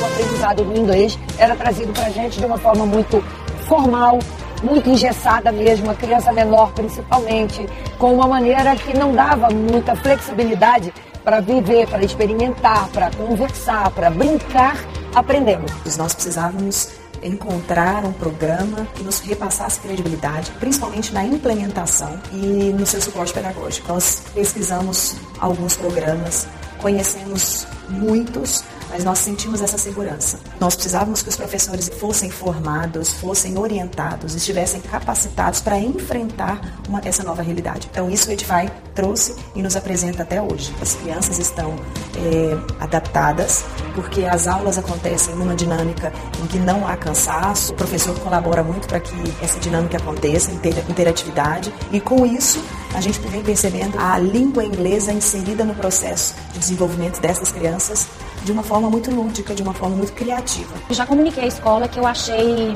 O 0.01 0.05
aprendizado 0.05 0.63
do 0.63 0.77
inglês 0.77 1.17
era 1.37 1.55
trazido 1.55 1.93
para 1.93 2.07
a 2.07 2.09
gente 2.09 2.39
de 2.39 2.45
uma 2.45 2.57
forma 2.57 2.85
muito 2.85 3.23
formal, 3.67 4.19
muito 4.63 4.89
engessada 4.89 5.51
mesmo, 5.51 5.89
a 5.89 5.95
criança 5.95 6.31
menor 6.31 6.71
principalmente, 6.73 7.67
com 7.97 8.13
uma 8.13 8.27
maneira 8.27 8.75
que 8.75 8.97
não 8.97 9.13
dava 9.13 9.49
muita 9.49 9.95
flexibilidade 9.95 10.93
para 11.23 11.39
viver, 11.39 11.87
para 11.87 12.03
experimentar, 12.03 12.87
para 12.89 13.09
conversar, 13.11 13.89
para 13.91 14.09
brincar 14.09 14.77
aprendendo. 15.15 15.65
Nós 15.97 16.13
precisávamos 16.13 16.89
encontrar 17.23 18.05
um 18.05 18.13
programa 18.13 18.87
que 18.95 19.03
nos 19.03 19.19
repassasse 19.19 19.79
credibilidade, 19.79 20.51
principalmente 20.59 21.13
na 21.13 21.23
implementação 21.23 22.19
e 22.31 22.73
no 22.73 22.85
seu 22.85 23.01
suporte 23.01 23.33
pedagógico. 23.33 23.87
Nós 23.87 24.21
pesquisamos 24.33 25.15
alguns 25.39 25.75
programas 25.75 26.47
conhecemos 26.85 27.65
muitos, 27.89 28.63
mas 28.95 29.03
nós 29.03 29.19
sentimos 29.19 29.61
essa 29.61 29.77
segurança. 29.77 30.39
Nós 30.57 30.73
precisávamos 30.73 31.21
que 31.21 31.27
os 31.27 31.35
professores 31.35 31.91
fossem 31.99 32.29
formados, 32.29 33.11
fossem 33.11 33.57
orientados, 33.57 34.33
estivessem 34.35 34.79
capacitados 34.79 35.59
para 35.59 35.77
enfrentar 35.77 36.61
uma, 36.87 37.01
essa 37.03 37.21
nova 37.21 37.41
realidade. 37.41 37.89
Então, 37.91 38.09
isso 38.09 38.29
o 38.29 38.31
Edify 38.31 38.71
trouxe 38.93 39.35
e 39.53 39.61
nos 39.61 39.75
apresenta 39.75 40.23
até 40.23 40.41
hoje. 40.41 40.73
As 40.81 40.95
crianças 40.95 41.39
estão 41.39 41.75
é, 42.15 42.57
adaptadas, 42.79 43.65
porque 43.93 44.23
as 44.23 44.47
aulas 44.47 44.77
acontecem 44.77 45.35
numa 45.35 45.55
dinâmica 45.55 46.13
em 46.41 46.47
que 46.47 46.57
não 46.57 46.87
há 46.87 46.95
cansaço, 46.95 47.73
o 47.73 47.75
professor 47.75 48.17
colabora 48.19 48.63
muito 48.63 48.87
para 48.87 49.01
que 49.01 49.13
essa 49.43 49.59
dinâmica 49.59 49.97
aconteça, 49.97 50.51
interatividade, 50.87 51.73
e 51.91 51.99
com 51.99 52.25
isso 52.25 52.63
a 52.93 53.01
gente 53.01 53.19
vem 53.27 53.43
percebendo 53.43 53.99
a 53.99 54.17
língua 54.17 54.63
inglesa 54.63 55.11
inserida 55.11 55.65
no 55.65 55.75
processo 55.75 56.33
de 56.53 56.59
desenvolvimento 56.59 57.19
dessas 57.19 57.51
crianças 57.51 58.07
de 58.45 58.51
uma 58.51 58.63
forma 58.63 58.89
muito 58.89 59.11
lúdica, 59.11 59.53
de 59.53 59.63
uma 59.63 59.73
forma 59.73 59.95
muito 59.95 60.13
criativa. 60.13 60.73
Já 60.91 61.05
comuniquei 61.05 61.43
à 61.43 61.47
escola 61.47 61.87
que 61.87 61.99
eu 61.99 62.05
achei 62.05 62.73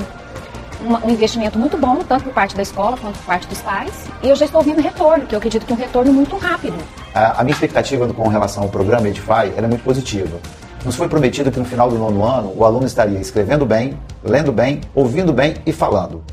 um 0.81 1.09
investimento 1.09 1.59
muito 1.59 1.77
bom, 1.77 1.97
tanto 1.97 2.23
por 2.23 2.33
parte 2.33 2.55
da 2.55 2.61
escola 2.61 2.97
quanto 2.97 3.17
por 3.19 3.25
parte 3.25 3.47
dos 3.47 3.59
pais. 3.61 3.93
E 4.23 4.29
eu 4.29 4.35
já 4.35 4.45
estou 4.45 4.61
vendo 4.63 4.81
retorno, 4.81 5.25
que 5.27 5.35
eu 5.35 5.37
acredito 5.37 5.65
que 5.65 5.71
é 5.71 5.75
um 5.75 5.79
retorno 5.79 6.11
muito 6.11 6.35
rápido. 6.37 6.77
A, 7.13 7.41
a 7.41 7.43
minha 7.43 7.53
expectativa 7.53 8.11
com 8.11 8.27
relação 8.27 8.63
ao 8.63 8.69
programa 8.69 9.07
Edify 9.07 9.53
é 9.55 9.61
muito 9.61 9.83
positiva. 9.83 10.39
Nos 10.83 10.95
foi 10.95 11.07
prometido 11.07 11.51
que 11.51 11.59
no 11.59 11.65
final 11.65 11.89
do 11.89 11.97
nono 11.97 12.23
ano 12.23 12.53
o 12.55 12.63
aluno 12.63 12.85
estaria 12.85 13.19
escrevendo 13.19 13.65
bem, 13.65 13.99
lendo 14.23 14.51
bem, 14.51 14.81
ouvindo 14.95 15.33
bem 15.33 15.55
e 15.65 15.73
falando. 15.73 16.23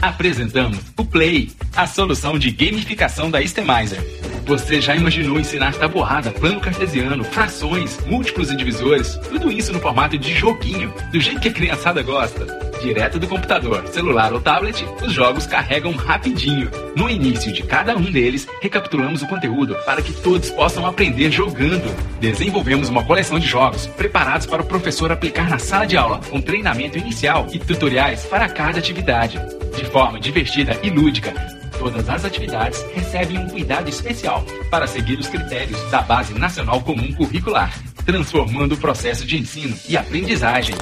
Apresentamos 0.00 0.78
o 0.96 1.04
Play, 1.04 1.50
a 1.74 1.84
solução 1.86 2.38
de 2.38 2.50
gamificação 2.50 3.30
da 3.30 3.42
Estemizer. 3.42 4.00
Você 4.46 4.80
já 4.80 4.96
imaginou 4.96 5.38
ensinar 5.38 5.74
tabuada, 5.74 6.30
plano 6.30 6.60
cartesiano, 6.60 7.22
frações, 7.22 7.98
múltiplos 8.06 8.50
e 8.50 8.56
divisores? 8.56 9.16
Tudo 9.28 9.52
isso 9.52 9.72
no 9.72 9.80
formato 9.80 10.16
de 10.16 10.34
joguinho, 10.34 10.92
do 11.12 11.20
jeito 11.20 11.40
que 11.40 11.48
a 11.48 11.52
criançada 11.52 12.02
gosta. 12.02 12.67
Direto 12.80 13.18
do 13.18 13.26
computador, 13.26 13.86
celular 13.88 14.32
ou 14.32 14.40
tablet, 14.40 14.86
os 15.02 15.12
jogos 15.12 15.46
carregam 15.46 15.92
rapidinho. 15.92 16.70
No 16.94 17.10
início 17.10 17.52
de 17.52 17.62
cada 17.62 17.96
um 17.96 18.10
deles, 18.10 18.46
recapitulamos 18.60 19.20
o 19.22 19.26
conteúdo 19.26 19.76
para 19.84 20.00
que 20.00 20.12
todos 20.12 20.50
possam 20.50 20.86
aprender 20.86 21.30
jogando. 21.30 21.92
Desenvolvemos 22.20 22.88
uma 22.88 23.04
coleção 23.04 23.38
de 23.38 23.46
jogos 23.46 23.86
preparados 23.86 24.46
para 24.46 24.62
o 24.62 24.66
professor 24.66 25.10
aplicar 25.10 25.50
na 25.50 25.58
sala 25.58 25.86
de 25.86 25.96
aula, 25.96 26.20
com 26.30 26.40
treinamento 26.40 26.96
inicial 26.96 27.48
e 27.52 27.58
tutoriais 27.58 28.24
para 28.26 28.48
cada 28.48 28.78
atividade. 28.78 29.40
De 29.76 29.84
forma 29.84 30.20
divertida 30.20 30.78
e 30.82 30.88
lúdica, 30.88 31.32
todas 31.78 32.08
as 32.08 32.24
atividades 32.24 32.84
recebem 32.94 33.38
um 33.38 33.48
cuidado 33.48 33.88
especial 33.88 34.44
para 34.70 34.86
seguir 34.86 35.18
os 35.18 35.28
critérios 35.28 35.80
da 35.90 36.02
Base 36.02 36.32
Nacional 36.34 36.80
Comum 36.80 37.12
Curricular, 37.12 37.72
transformando 38.04 38.74
o 38.74 38.78
processo 38.78 39.26
de 39.26 39.36
ensino 39.36 39.76
e 39.88 39.96
aprendizagem. 39.96 40.74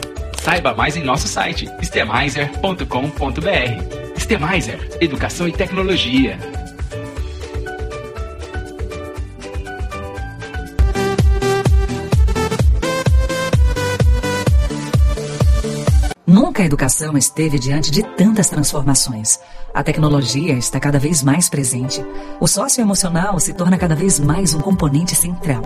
Saiba 0.46 0.72
mais 0.72 0.96
em 0.96 1.02
nosso 1.02 1.26
site 1.26 1.68
stemizer.com.br. 1.82 4.16
Stemizer, 4.16 4.78
Educação 5.00 5.48
e 5.48 5.52
Tecnologia. 5.52 6.38
Nunca 16.56 16.64
a 16.64 16.72
educação 16.72 17.18
esteve 17.18 17.58
diante 17.58 17.90
de 17.90 18.02
tantas 18.02 18.48
transformações. 18.48 19.38
A 19.74 19.82
tecnologia 19.82 20.54
está 20.54 20.80
cada 20.80 20.98
vez 20.98 21.22
mais 21.22 21.50
presente. 21.50 22.02
O 22.40 22.48
socioemocional 22.48 23.38
se 23.38 23.52
torna 23.52 23.76
cada 23.76 23.94
vez 23.94 24.18
mais 24.18 24.54
um 24.54 24.60
componente 24.60 25.14
central. 25.14 25.60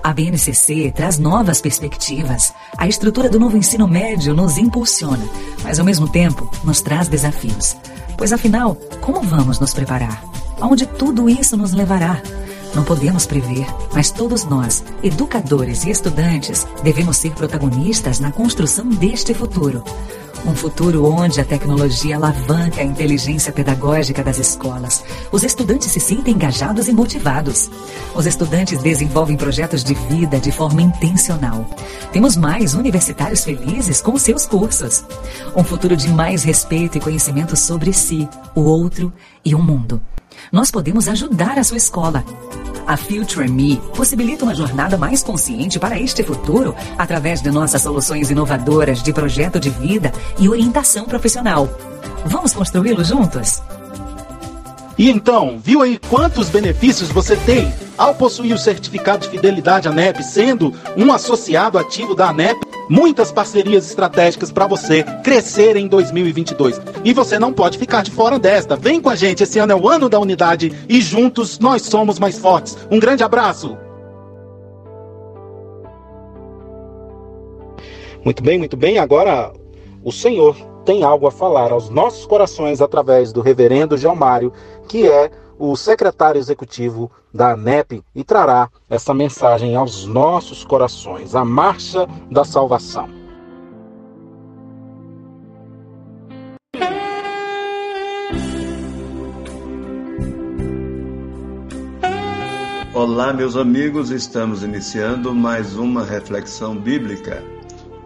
A 0.00 0.12
BNCC 0.12 0.92
traz 0.94 1.18
novas 1.18 1.60
perspectivas. 1.60 2.54
A 2.78 2.86
estrutura 2.86 3.28
do 3.28 3.40
novo 3.40 3.56
ensino 3.56 3.88
médio 3.88 4.32
nos 4.32 4.56
impulsiona, 4.56 5.28
mas 5.64 5.80
ao 5.80 5.84
mesmo 5.84 6.08
tempo 6.08 6.48
nos 6.62 6.80
traz 6.80 7.08
desafios. 7.08 7.76
Pois 8.16 8.32
afinal, 8.32 8.76
como 9.00 9.22
vamos 9.22 9.58
nos 9.58 9.74
preparar? 9.74 10.22
Aonde 10.60 10.86
tudo 10.86 11.28
isso 11.28 11.56
nos 11.56 11.72
levará? 11.72 12.22
Não 12.74 12.84
podemos 12.84 13.26
prever, 13.26 13.66
mas 13.92 14.10
todos 14.10 14.44
nós, 14.44 14.84
educadores 15.02 15.84
e 15.84 15.90
estudantes, 15.90 16.66
devemos 16.82 17.16
ser 17.16 17.32
protagonistas 17.32 18.20
na 18.20 18.30
construção 18.30 18.88
deste 18.88 19.34
futuro. 19.34 19.82
Um 20.46 20.54
futuro 20.54 21.04
onde 21.04 21.38
a 21.38 21.44
tecnologia 21.44 22.16
alavanca 22.16 22.80
a 22.80 22.84
inteligência 22.84 23.52
pedagógica 23.52 24.22
das 24.22 24.38
escolas. 24.38 25.04
Os 25.30 25.42
estudantes 25.42 25.90
se 25.90 26.00
sentem 26.00 26.32
engajados 26.32 26.88
e 26.88 26.92
motivados. 26.92 27.70
Os 28.14 28.24
estudantes 28.24 28.80
desenvolvem 28.80 29.36
projetos 29.36 29.84
de 29.84 29.92
vida 29.92 30.40
de 30.40 30.50
forma 30.50 30.80
intencional. 30.80 31.68
Temos 32.10 32.36
mais 32.36 32.72
universitários 32.74 33.44
felizes 33.44 34.00
com 34.00 34.16
seus 34.16 34.46
cursos. 34.46 35.04
Um 35.54 35.64
futuro 35.64 35.94
de 35.94 36.08
mais 36.08 36.42
respeito 36.42 36.96
e 36.96 37.00
conhecimento 37.00 37.54
sobre 37.54 37.92
si, 37.92 38.26
o 38.54 38.62
outro 38.62 39.12
e 39.44 39.54
o 39.54 39.58
mundo. 39.58 40.00
Nós 40.50 40.70
podemos 40.70 41.08
ajudar 41.08 41.58
a 41.58 41.64
sua 41.64 41.76
escola. 41.76 42.24
A 42.86 42.96
Future 42.96 43.48
Me 43.48 43.76
possibilita 43.94 44.44
uma 44.44 44.54
jornada 44.54 44.96
mais 44.96 45.22
consciente 45.22 45.78
para 45.78 45.98
este 46.00 46.22
futuro 46.22 46.74
através 46.98 47.40
de 47.40 47.50
nossas 47.50 47.82
soluções 47.82 48.30
inovadoras 48.30 49.02
de 49.02 49.12
projeto 49.12 49.60
de 49.60 49.70
vida 49.70 50.12
e 50.38 50.48
orientação 50.48 51.04
profissional. 51.04 51.68
Vamos 52.24 52.52
construí-lo 52.52 53.04
juntos? 53.04 53.62
E 54.98 55.08
então, 55.08 55.58
viu 55.58 55.80
aí 55.80 55.98
quantos 56.10 56.50
benefícios 56.50 57.10
você 57.10 57.34
tem 57.34 57.72
ao 57.96 58.14
possuir 58.14 58.54
o 58.54 58.58
certificado 58.58 59.24
de 59.24 59.30
fidelidade 59.30 59.88
ANEP, 59.88 60.22
sendo 60.22 60.74
um 60.96 61.12
associado 61.12 61.78
ativo 61.78 62.14
da 62.14 62.28
ANEP? 62.28 62.69
Muitas 62.90 63.30
parcerias 63.30 63.86
estratégicas 63.86 64.50
para 64.50 64.66
você 64.66 65.04
crescer 65.22 65.76
em 65.76 65.86
2022. 65.86 66.80
E 67.04 67.12
você 67.12 67.38
não 67.38 67.52
pode 67.52 67.78
ficar 67.78 68.02
de 68.02 68.10
fora 68.10 68.36
desta. 68.36 68.74
Vem 68.74 69.00
com 69.00 69.08
a 69.08 69.14
gente, 69.14 69.44
esse 69.44 69.60
ano 69.60 69.70
é 69.70 69.76
o 69.76 69.88
ano 69.88 70.08
da 70.08 70.18
unidade 70.18 70.72
e 70.88 71.00
juntos 71.00 71.60
nós 71.60 71.82
somos 71.82 72.18
mais 72.18 72.36
fortes. 72.36 72.76
Um 72.90 72.98
grande 72.98 73.22
abraço. 73.22 73.78
Muito 78.24 78.42
bem, 78.42 78.58
muito 78.58 78.76
bem. 78.76 78.98
Agora 78.98 79.52
o 80.02 80.10
Senhor 80.10 80.56
tem 80.84 81.04
algo 81.04 81.28
a 81.28 81.30
falar 81.30 81.70
aos 81.70 81.90
nossos 81.90 82.26
corações 82.26 82.80
através 82.80 83.32
do 83.32 83.40
reverendo 83.40 83.96
Mário, 84.16 84.52
que 84.88 85.06
é 85.06 85.30
o 85.62 85.76
secretário 85.76 86.38
executivo 86.38 87.10
da 87.34 87.52
ANEP 87.52 88.02
e 88.14 88.24
trará 88.24 88.70
essa 88.88 89.12
mensagem 89.12 89.76
aos 89.76 90.06
nossos 90.06 90.64
corações, 90.64 91.34
a 91.34 91.44
marcha 91.44 92.08
da 92.30 92.46
salvação. 92.46 93.06
Olá, 102.94 103.34
meus 103.34 103.54
amigos, 103.54 104.10
estamos 104.10 104.62
iniciando 104.62 105.34
mais 105.34 105.76
uma 105.76 106.02
reflexão 106.02 106.74
bíblica 106.74 107.44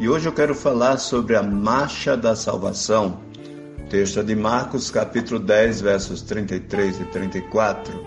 e 0.01 0.09
hoje 0.09 0.29
eu 0.29 0.33
quero 0.33 0.57
falar 0.57 0.99
sobre 0.99 1.37
a 1.37 1.43
marcha 1.43 2.17
da 2.17 2.35
salvação 2.35 3.21
texto 3.95 4.19
é 4.19 4.23
de 4.25 4.35
Marcos, 4.35 4.91
capítulo 4.91 5.39
10, 5.39 5.81
versos 5.81 6.21
33 6.23 7.01
e 7.01 7.05
34. 7.05 8.05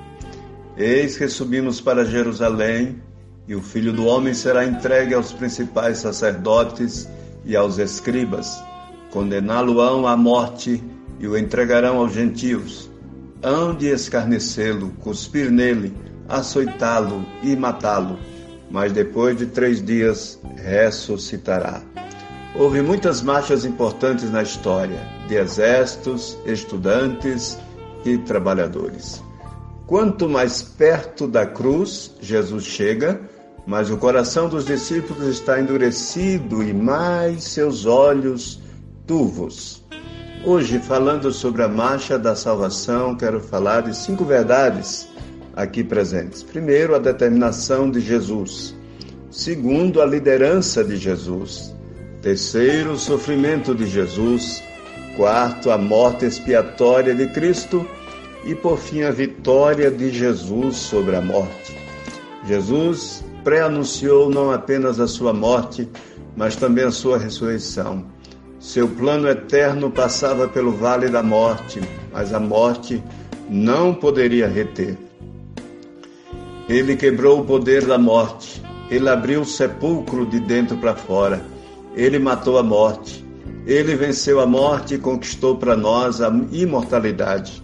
Eis 0.76 1.17
que 1.17 1.30
subimos 1.30 1.80
para 1.80 2.04
Jerusalém, 2.04 3.02
e 3.47 3.56
o 3.56 3.62
filho 3.62 3.93
do 3.93 4.06
homem 4.06 4.34
será 4.34 4.65
entregue 4.65 5.13
aos 5.13 5.32
principais 5.32 6.00
sacerdotes 6.00 7.08
e 7.45 7.56
aos 7.56 7.78
escribas. 7.78 8.62
Condená-lo-ão 9.12 10.06
à 10.06 10.17
morte 10.17 10.84
e 11.21 11.26
o 11.26 11.38
entregarão 11.38 12.00
aos 12.00 12.12
gentios. 12.12 12.91
Hão 13.41 13.73
de 13.73 13.88
escarnecê-lo, 13.88 14.89
cuspir 15.00 15.50
nele, 15.50 15.93
açoitá-lo 16.28 17.26
e 17.41 17.56
matá-lo. 17.56 18.19
Mas 18.69 18.91
depois 18.91 19.38
de 19.38 19.45
três 19.45 19.82
dias 19.82 20.38
ressuscitará. 20.58 21.82
Houve 22.56 22.82
muitas 22.82 23.22
marchas 23.22 23.66
importantes 23.66 24.32
na 24.32 24.42
história, 24.42 25.00
de 25.28 25.36
exércitos, 25.36 26.38
estudantes 26.46 27.58
e 28.04 28.18
trabalhadores. 28.18 29.24
Quanto 29.86 30.28
mais 30.28 30.62
perto 30.62 31.28
da 31.28 31.46
cruz 31.46 32.16
Jesus 32.20 32.66
chega, 32.66 33.22
mais 33.66 33.92
o 33.92 33.98
coração 33.98 34.50
dos 34.50 34.66
discípulos 34.66 35.28
está 35.28 35.60
endurecido 35.60 36.64
e 36.64 36.74
mais 36.74 37.44
seus 37.44 37.86
olhos 37.86 38.62
turvos. 39.06 39.84
Hoje, 40.46 40.80
falando 40.80 41.32
sobre 41.32 41.64
a 41.64 41.68
marcha 41.68 42.18
da 42.18 42.36
salvação, 42.36 43.16
quero 43.16 43.40
falar 43.40 43.82
de 43.82 43.96
cinco 43.96 44.24
verdades 44.24 45.08
aqui 45.56 45.84
presentes. 45.84 46.44
Primeiro, 46.44 46.96
a 46.96 47.00
determinação 47.00 47.90
de 47.90 48.00
Jesus. 48.00 48.76
Segundo, 49.30 50.02
a 50.02 50.06
liderança 50.06 50.84
de 50.84 50.96
Jesus. 50.96 51.76
Terceiro, 52.21 52.93
o 52.93 52.97
sofrimento 52.97 53.75
de 53.75 53.86
Jesus. 53.86 54.63
Quarto, 55.15 55.71
a 55.71 55.77
morte 55.77 56.25
expiatória 56.25 57.13
de 57.13 57.27
Cristo 57.27 57.88
e 58.45 58.56
por 58.56 58.77
fim 58.77 59.01
a 59.01 59.12
vitória 59.12 59.89
de 59.91 60.12
Jesus 60.12 60.77
sobre 60.77 61.15
a 61.15 61.21
morte. 61.21 61.75
Jesus 62.45 63.23
pré-anunciou 63.43 64.30
não 64.30 64.51
apenas 64.51 64.99
a 64.99 65.08
sua 65.08 65.34
morte, 65.34 65.88
mas 66.36 66.56
também 66.56 66.86
a 66.86 66.91
sua 66.91 67.17
ressurreição. 67.17 68.06
Seu 68.60 68.88
plano 68.88 69.27
eterno 69.27 69.91
passava 69.91 70.47
pelo 70.47 70.71
vale 70.71 71.10
da 71.10 71.21
morte, 71.21 71.82
mas 72.12 72.34
a 72.34 72.39
morte 72.39 73.03
não 73.49 73.93
poderia 73.93 74.47
reter. 74.47 74.97
Ele 76.67 76.95
quebrou 76.95 77.41
o 77.41 77.45
poder 77.45 77.86
da 77.86 77.97
morte, 77.97 78.62
ele 78.89 79.08
abriu 79.08 79.41
o 79.41 79.45
sepulcro 79.45 80.25
de 80.25 80.39
dentro 80.39 80.77
para 80.77 80.95
fora, 80.95 81.41
ele 81.98 82.20
matou 82.20 82.60
a 82.60 82.64
morte, 82.64 83.26
ele 83.66 83.96
venceu 83.96 84.40
a 84.40 84.46
morte 84.46 84.94
e 84.94 85.00
conquistou 85.00 85.58
para 85.58 85.76
nós 85.76 86.22
a 86.22 86.30
imortalidade. 86.52 87.64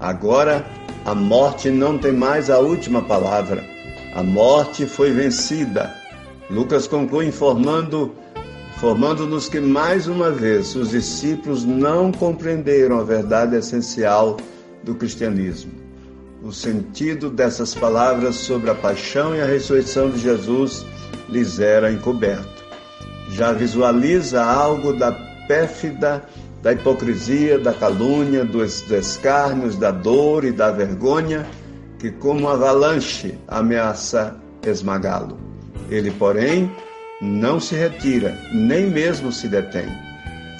Agora, 0.00 0.66
a 1.04 1.14
morte 1.14 1.70
não 1.70 1.96
tem 1.96 2.12
mais 2.12 2.50
a 2.50 2.58
última 2.58 3.00
palavra. 3.00 3.64
A 4.14 4.22
morte 4.22 4.84
foi 4.84 5.12
vencida. 5.12 5.94
Lucas 6.50 6.88
conclui 6.88 7.26
informando 7.26 8.12
formando-nos 8.78 9.48
que 9.48 9.58
mais 9.58 10.06
uma 10.06 10.30
vez 10.30 10.76
os 10.76 10.90
discípulos 10.90 11.64
não 11.64 12.12
compreenderam 12.12 13.00
a 13.00 13.02
verdade 13.02 13.56
essencial 13.56 14.36
do 14.84 14.94
cristianismo. 14.94 15.72
O 16.42 16.52
sentido 16.52 17.28
dessas 17.28 17.74
palavras 17.74 18.36
sobre 18.36 18.70
a 18.70 18.74
paixão 18.74 19.34
e 19.34 19.40
a 19.40 19.46
ressurreição 19.46 20.10
de 20.10 20.18
Jesus 20.18 20.86
lhes 21.28 21.58
era 21.58 21.92
encoberto. 21.92 22.57
Já 23.28 23.52
visualiza 23.52 24.42
algo 24.42 24.92
da 24.92 25.12
pérfida 25.46 26.24
da 26.62 26.72
hipocrisia, 26.72 27.58
da 27.58 27.72
calúnia, 27.72 28.44
dos 28.44 28.90
escárnios, 28.90 29.76
da 29.76 29.90
dor 29.90 30.44
e 30.44 30.52
da 30.52 30.70
vergonha, 30.70 31.46
que 31.98 32.10
como 32.10 32.48
avalanche 32.48 33.38
ameaça 33.46 34.36
esmagá-lo. 34.66 35.38
Ele, 35.88 36.10
porém, 36.10 36.70
não 37.20 37.60
se 37.60 37.74
retira, 37.74 38.36
nem 38.52 38.90
mesmo 38.90 39.32
se 39.32 39.48
detém. 39.48 39.86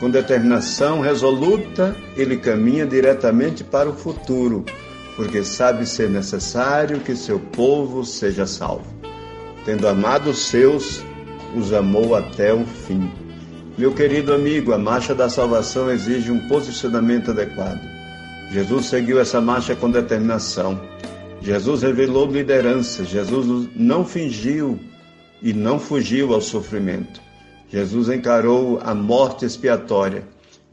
Com 0.01 0.09
determinação 0.09 1.01
resoluta, 1.01 1.97
ele 2.17 2.37
caminha 2.37 2.87
diretamente 2.87 3.65
para 3.65 3.89
o 3.89 3.95
futuro, 3.95 4.65
porque 5.17 5.43
sabe 5.43 5.85
ser 5.85 6.09
necessário 6.09 7.01
que 7.01 7.17
seu 7.17 7.41
povo 7.41 8.05
seja 8.05 8.47
salvo. 8.47 8.87
Tendo 9.65 9.89
amado 9.89 10.31
os 10.31 10.47
seus, 10.47 11.05
os 11.57 11.73
amou 11.73 12.15
até 12.15 12.53
o 12.53 12.65
fim. 12.65 13.11
Meu 13.77 13.95
querido 13.95 14.33
amigo, 14.35 14.73
a 14.73 14.79
marcha 14.79 15.15
da 15.15 15.29
salvação 15.29 15.91
exige 15.91 16.33
um 16.33 16.49
posicionamento 16.49 17.31
adequado. 17.31 17.81
Jesus 18.51 18.87
seguiu 18.87 19.21
essa 19.21 19.41
marcha 19.41 19.77
com 19.77 19.91
determinação. 19.91 20.81
Jesus 21.41 21.83
revelou 21.83 22.27
liderança. 22.27 23.05
Jesus 23.05 23.69
não 23.77 24.05
fingiu 24.05 24.79
e 25.43 25.53
não 25.53 25.79
fugiu 25.79 26.35
ao 26.35 26.41
sofrimento. 26.41 27.21
Jesus 27.71 28.09
encarou 28.09 28.81
a 28.83 28.95
morte 28.95 29.45
expiatória. 29.45 30.25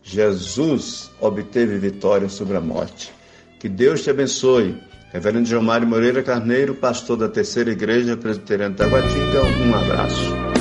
Jesus 0.01 1.11
obteve 1.19 1.77
vitória 1.77 2.29
sobre 2.29 2.57
a 2.57 2.61
morte. 2.61 3.13
Que 3.59 3.67
Deus 3.67 4.03
te 4.03 4.09
abençoe. 4.09 4.75
Reverendo 5.11 5.47
João 5.47 5.63
Mário 5.63 5.87
Moreira 5.87 6.21
Carneiro, 6.21 6.75
pastor 6.75 7.17
da 7.17 7.29
Terceira 7.29 7.71
Igreja 7.71 8.17
Presbiteriana 8.17 8.75
Taguatinga, 8.75 9.43
um 9.43 9.75
abraço. 9.75 10.54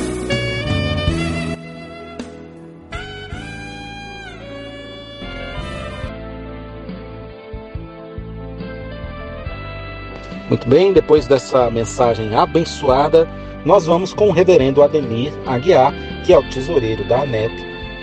Muito 10.55 10.69
bem, 10.69 10.93
depois 10.93 11.27
dessa 11.27 11.69
mensagem 11.69 12.33
abençoada, 12.33 13.29
nós 13.65 13.87
vamos 13.87 14.15
com 14.15 14.29
o 14.29 14.31
reverendo 14.31 14.85
Ademir 14.85 15.33
Aguiar, 15.47 15.93
que 16.25 16.33
é 16.33 16.39
o 16.39 16.49
tesoureiro 16.49 17.03
da 17.09 17.23
ANEP, 17.23 17.53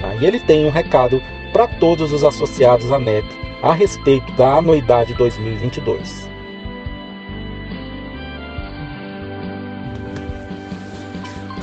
tá? 0.02 0.14
e 0.16 0.26
ele 0.26 0.38
tem 0.42 0.66
um 0.66 0.70
recado 0.70 1.22
para 1.54 1.66
todos 1.66 2.12
os 2.12 2.26
associados 2.26 2.92
à 2.92 2.98
ANEP 2.98 3.26
a 3.64 3.72
respeito 3.72 4.30
da 4.34 4.56
anuidade 4.56 5.14
2022. 5.14 6.30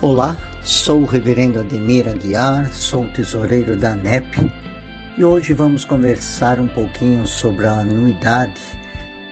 Olá, 0.01 0.38
sou 0.62 1.03
o 1.03 1.05
reverendo 1.05 1.61
Ademir 1.61 2.09
Aguiar, 2.09 2.72
sou 2.72 3.05
o 3.05 3.12
tesoureiro 3.12 3.77
da 3.77 3.90
ANEP 3.90 4.51
e 5.18 5.22
hoje 5.22 5.53
vamos 5.53 5.85
conversar 5.85 6.59
um 6.59 6.68
pouquinho 6.68 7.27
sobre 7.27 7.66
a 7.66 7.81
anuidade 7.81 8.62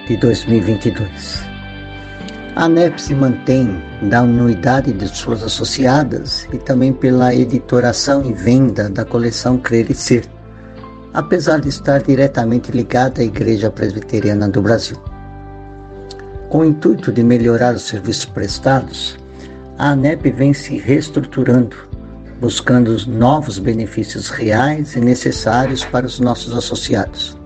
de 0.07 0.17
2022. 0.17 1.46
A 2.57 2.63
ANEP 2.63 2.99
se 2.99 3.13
mantém 3.13 3.79
da 4.09 4.21
anuidade 4.21 4.91
de 4.91 5.07
suas 5.15 5.43
associadas 5.43 6.47
e 6.51 6.57
também 6.57 6.91
pela 6.91 7.31
editoração 7.31 8.25
e 8.25 8.33
venda 8.33 8.89
da 8.89 9.05
coleção 9.05 9.59
Crer 9.59 9.91
e 9.91 9.93
Ser, 9.93 10.25
apesar 11.13 11.59
de 11.59 11.69
estar 11.69 12.01
diretamente 12.01 12.71
ligada 12.71 13.21
à 13.21 13.23
Igreja 13.23 13.69
Presbiteriana 13.69 14.49
do 14.49 14.59
Brasil. 14.59 14.97
Com 16.49 16.61
o 16.61 16.65
intuito 16.65 17.11
de 17.11 17.21
melhorar 17.23 17.75
os 17.75 17.83
serviços 17.83 18.25
prestados, 18.25 19.19
a 19.77 19.91
ANEP 19.91 20.31
vem 20.31 20.51
se 20.51 20.79
reestruturando, 20.79 21.77
buscando 22.41 22.97
novos 23.05 23.59
benefícios 23.59 24.29
reais 24.29 24.95
e 24.95 24.99
necessários 24.99 25.85
para 25.85 26.07
os 26.07 26.19
nossos 26.19 26.57
associados. 26.57 27.37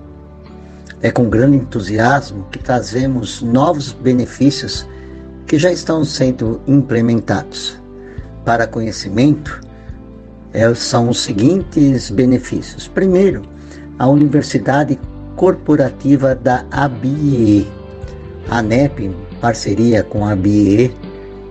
É 1.01 1.11
com 1.11 1.29
grande 1.29 1.57
entusiasmo 1.57 2.47
que 2.49 2.59
trazemos 2.59 3.41
novos 3.41 3.91
benefícios 3.91 4.87
que 5.51 5.59
já 5.59 5.69
estão 5.69 6.05
sendo 6.05 6.61
implementados. 6.65 7.77
Para 8.45 8.65
conhecimento, 8.65 9.59
é, 10.53 10.73
são 10.73 11.09
os 11.09 11.19
seguintes 11.19 12.09
benefícios. 12.09 12.87
Primeiro, 12.87 13.41
a 13.99 14.07
Universidade 14.07 14.97
Corporativa 15.35 16.33
da 16.33 16.65
ABIE. 16.71 17.69
A 18.49 18.59
ANEP, 18.59 19.03
em 19.03 19.15
parceria 19.41 20.03
com 20.03 20.25
a 20.25 20.31
ABIE, 20.31 20.95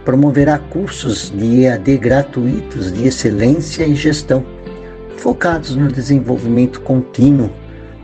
promoverá 0.03 0.59
cursos 0.59 1.31
de 1.37 1.65
EAD 1.65 1.99
gratuitos 1.99 2.91
de 2.91 3.07
excelência 3.07 3.87
e 3.87 3.95
gestão, 3.95 4.43
focados 5.19 5.77
no 5.77 5.89
desenvolvimento 5.89 6.81
contínuo 6.81 7.51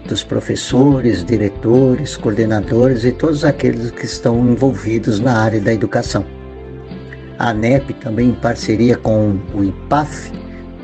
dos 0.06 0.24
professores, 0.24 1.24
diretores, 1.24 2.16
coordenadores 2.16 3.04
e 3.04 3.12
todos 3.12 3.44
aqueles 3.44 3.90
que 3.90 4.04
estão 4.04 4.38
envolvidos 4.48 5.20
na 5.20 5.38
área 5.38 5.60
da 5.60 5.72
educação. 5.72 6.24
A 7.38 7.50
ANEP, 7.50 7.92
também 7.94 8.30
em 8.30 8.34
parceria 8.34 8.96
com 8.96 9.38
o 9.54 9.62
IPAF, 9.62 10.32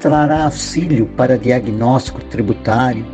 trará 0.00 0.44
auxílio 0.44 1.06
para 1.16 1.38
diagnóstico 1.38 2.22
tributário, 2.24 3.04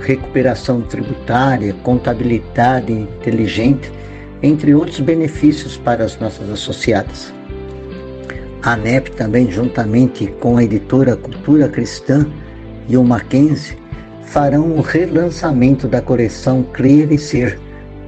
recuperação 0.00 0.82
tributária, 0.82 1.74
contabilidade 1.82 2.92
inteligente, 2.92 3.90
entre 4.42 4.74
outros 4.74 5.00
benefícios 5.00 5.76
para 5.78 6.04
as 6.04 6.18
nossas 6.20 6.50
associadas. 6.50 7.32
A 8.62 8.72
ANEP 8.72 9.10
também, 9.12 9.50
juntamente 9.50 10.26
com 10.40 10.56
a 10.56 10.64
editora 10.64 11.16
Cultura 11.16 11.68
Cristã 11.68 12.26
e 12.88 12.96
o 12.96 13.04
Mackenzie, 13.04 13.76
farão 14.26 14.72
o 14.72 14.80
relançamento 14.80 15.86
da 15.86 16.00
coleção 16.00 16.62
Crer 16.62 17.12
e 17.12 17.18
Ser, 17.18 17.58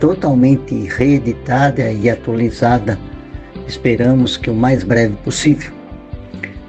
totalmente 0.00 0.74
reeditada 0.88 1.90
e 1.90 2.10
atualizada. 2.10 2.98
Esperamos 3.66 4.36
que 4.36 4.50
o 4.50 4.54
mais 4.54 4.84
breve 4.84 5.16
possível. 5.16 5.72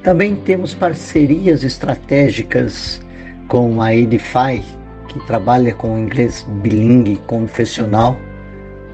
Também 0.04 0.36
temos 0.36 0.74
parcerias 0.74 1.64
estratégicas 1.64 3.02
com 3.48 3.82
a 3.82 3.94
Edify, 3.94 4.64
que 5.08 5.20
trabalha 5.26 5.74
com 5.74 5.98
inglês 5.98 6.46
bilingue 6.62 7.18
confessional. 7.28 8.18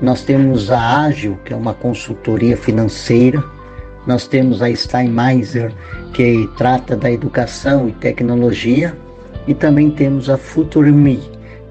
Nós 0.01 0.23
temos 0.23 0.71
a 0.71 1.03
Ágil, 1.03 1.37
que 1.45 1.53
é 1.53 1.55
uma 1.55 1.73
consultoria 1.73 2.57
financeira. 2.57 3.43
Nós 4.07 4.27
temos 4.27 4.61
a 4.61 4.73
Steinmeiser, 4.73 5.71
que 6.13 6.49
trata 6.57 6.95
da 6.95 7.11
educação 7.11 7.87
e 7.87 7.91
tecnologia. 7.93 8.97
E 9.47 9.53
também 9.53 9.91
temos 9.91 10.29
a 10.29 10.37
FutureMe, 10.37 11.19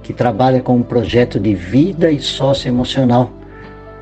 que 0.02 0.12
trabalha 0.12 0.60
com 0.60 0.76
um 0.76 0.82
projeto 0.82 1.38
de 1.38 1.54
vida 1.54 2.10
e 2.10 2.20
socioemocional, 2.20 3.30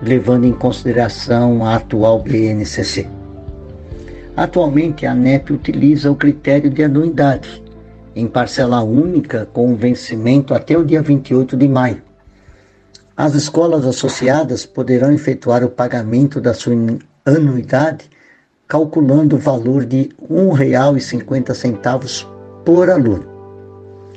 levando 0.03 0.47
em 0.47 0.53
consideração 0.53 1.65
a 1.65 1.77
atual 1.77 2.21
BNCC. 2.23 3.07
Atualmente, 4.37 5.05
a 5.07 5.13
ANEP 5.13 5.53
utiliza 5.53 6.11
o 6.11 6.17
critério 6.17 6.71
de 6.71 6.83
anuidade, 6.83 7.63
em 8.17 8.27
parcela 8.27 8.83
única 8.83 9.47
com 9.53 9.77
vencimento 9.77 10.55
até 10.55 10.77
o 10.77 10.85
dia 10.85 11.03
28 11.03 11.57
de 11.57 11.69
maio. 11.69 12.03
As 13.17 13.35
escolas 13.35 13.85
associadas 13.85 14.65
poderão 14.65 15.13
efetuar 15.13 15.63
o 15.63 15.69
pagamento 15.69 16.41
da 16.41 16.55
sua 16.55 16.75
anuidade 17.25 18.09
calculando 18.67 19.35
o 19.35 19.39
valor 19.39 19.85
de 19.85 20.11
R$ 20.29 20.37
1,50 20.65 22.25
por 22.65 22.89
aluno. 22.89 23.30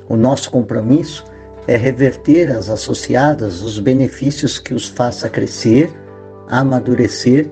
O 0.08 0.16
nosso 0.16 0.50
compromisso 0.50 1.24
é 1.66 1.76
reverter 1.76 2.50
às 2.50 2.68
associadas 2.68 3.62
os 3.62 3.78
benefícios 3.78 4.58
que 4.58 4.74
os 4.74 4.86
faça 4.88 5.28
crescer, 5.28 5.90
amadurecer 6.48 7.50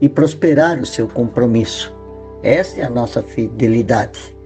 e 0.00 0.08
prosperar 0.08 0.78
o 0.80 0.86
seu 0.86 1.08
compromisso. 1.08 1.94
Esta 2.42 2.82
é 2.82 2.84
a 2.84 2.90
nossa 2.90 3.22
fidelidade. 3.22 4.36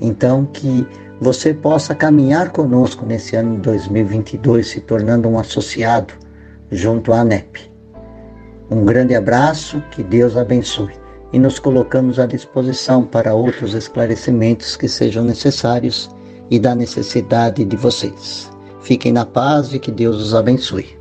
Então, 0.00 0.44
que 0.44 0.86
você 1.18 1.54
possa 1.54 1.94
caminhar 1.94 2.50
conosco 2.50 3.06
nesse 3.06 3.34
ano 3.34 3.56
de 3.56 3.62
2022, 3.62 4.68
se 4.68 4.80
tornando 4.82 5.26
um 5.28 5.38
associado 5.38 6.12
junto 6.70 7.12
à 7.14 7.20
ANEP. 7.20 7.70
Um 8.70 8.84
grande 8.84 9.14
abraço, 9.14 9.82
que 9.90 10.02
Deus 10.02 10.36
abençoe. 10.36 10.92
E 11.32 11.38
nos 11.38 11.58
colocamos 11.58 12.18
à 12.18 12.26
disposição 12.26 13.04
para 13.04 13.34
outros 13.34 13.74
esclarecimentos 13.74 14.76
que 14.76 14.88
sejam 14.88 15.24
necessários 15.24 16.14
e 16.50 16.58
da 16.58 16.74
necessidade 16.74 17.64
de 17.64 17.76
vocês. 17.76 18.50
Fiquem 18.80 19.12
na 19.12 19.26
paz 19.26 19.74
e 19.74 19.78
que 19.78 19.90
Deus 19.90 20.16
os 20.16 20.34
abençoe. 20.34 20.96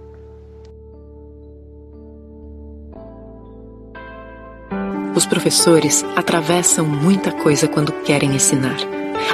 Os 5.15 5.25
professores 5.25 6.03
atravessam 6.15 6.85
muita 6.85 7.31
coisa 7.31 7.67
quando 7.67 7.91
querem 8.03 8.35
ensinar. 8.35 8.75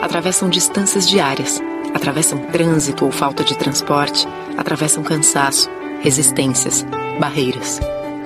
Atravessam 0.02 0.48
distâncias 0.48 1.10
diárias, 1.10 1.60
atravessam 1.94 2.38
trânsito 2.38 3.06
ou 3.06 3.12
falta 3.12 3.44
de 3.44 3.58
transporte, 3.58 4.28
atravessam 4.58 5.02
cansaço, 5.02 5.70
resistências, 6.02 6.86
barreiras. 7.20 7.80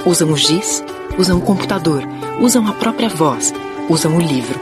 Usam 0.05 0.31
o 0.31 0.37
giz, 0.37 0.83
usam 1.17 1.37
o 1.37 1.41
computador, 1.41 2.03
usam 2.41 2.67
a 2.67 2.73
própria 2.73 3.09
voz, 3.09 3.53
usam 3.89 4.15
o 4.15 4.19
livro. 4.19 4.59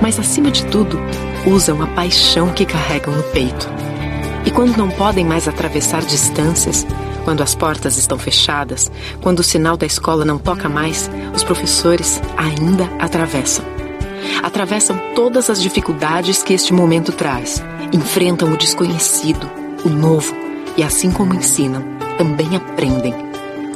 Mas 0.00 0.18
acima 0.18 0.50
de 0.50 0.64
tudo, 0.66 0.98
usam 1.46 1.82
a 1.82 1.86
paixão 1.86 2.50
que 2.52 2.64
carregam 2.64 3.14
no 3.14 3.22
peito. 3.24 3.68
E 4.44 4.50
quando 4.50 4.76
não 4.76 4.90
podem 4.90 5.24
mais 5.24 5.48
atravessar 5.48 6.02
distâncias, 6.02 6.86
quando 7.24 7.42
as 7.42 7.54
portas 7.54 7.96
estão 7.96 8.16
fechadas, 8.16 8.90
quando 9.20 9.40
o 9.40 9.44
sinal 9.44 9.76
da 9.76 9.84
escola 9.84 10.24
não 10.24 10.38
toca 10.38 10.68
mais, 10.68 11.10
os 11.34 11.42
professores 11.42 12.20
ainda 12.36 12.84
atravessam. 13.00 13.64
Atravessam 14.42 14.96
todas 15.14 15.50
as 15.50 15.60
dificuldades 15.60 16.42
que 16.42 16.54
este 16.54 16.72
momento 16.72 17.10
traz, 17.10 17.62
enfrentam 17.92 18.52
o 18.52 18.56
desconhecido, 18.56 19.50
o 19.84 19.88
novo, 19.88 20.34
e 20.76 20.84
assim 20.84 21.10
como 21.10 21.34
ensinam, 21.34 21.82
também 22.16 22.54
aprendem. 22.54 23.14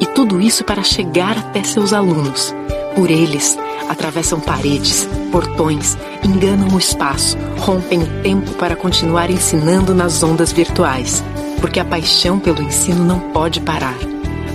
E 0.00 0.06
tudo 0.06 0.40
isso 0.40 0.62
para 0.64 0.84
chegar 0.84 1.36
até 1.36 1.64
seus 1.64 1.92
alunos. 1.92 2.54
Por 2.94 3.10
eles, 3.10 3.58
atravessam 3.90 4.40
paredes, 4.40 5.08
portões, 5.30 5.98
enganam 6.24 6.68
o 6.68 6.78
espaço, 6.78 7.36
rompem 7.58 8.02
o 8.02 8.22
tempo 8.22 8.52
para 8.54 8.76
continuar 8.76 9.30
ensinando 9.30 9.94
nas 9.94 10.22
ondas 10.22 10.52
virtuais 10.52 11.22
porque 11.60 11.78
a 11.78 11.84
paixão 11.84 12.40
pelo 12.40 12.62
ensino 12.62 13.04
não 13.04 13.20
pode 13.32 13.60
parar. 13.60 13.96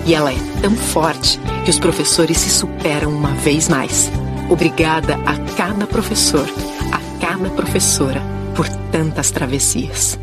E 0.05 0.13
ela 0.13 0.33
é 0.33 0.37
tão 0.61 0.75
forte 0.75 1.39
que 1.63 1.69
os 1.69 1.79
professores 1.79 2.37
se 2.37 2.49
superam 2.49 3.11
uma 3.11 3.31
vez 3.31 3.69
mais. 3.69 4.11
Obrigada 4.49 5.15
a 5.25 5.37
cada 5.55 5.87
professor, 5.87 6.47
a 6.91 7.25
cada 7.25 7.49
professora, 7.49 8.21
por 8.55 8.67
tantas 8.91 9.31
travessias. 9.31 10.19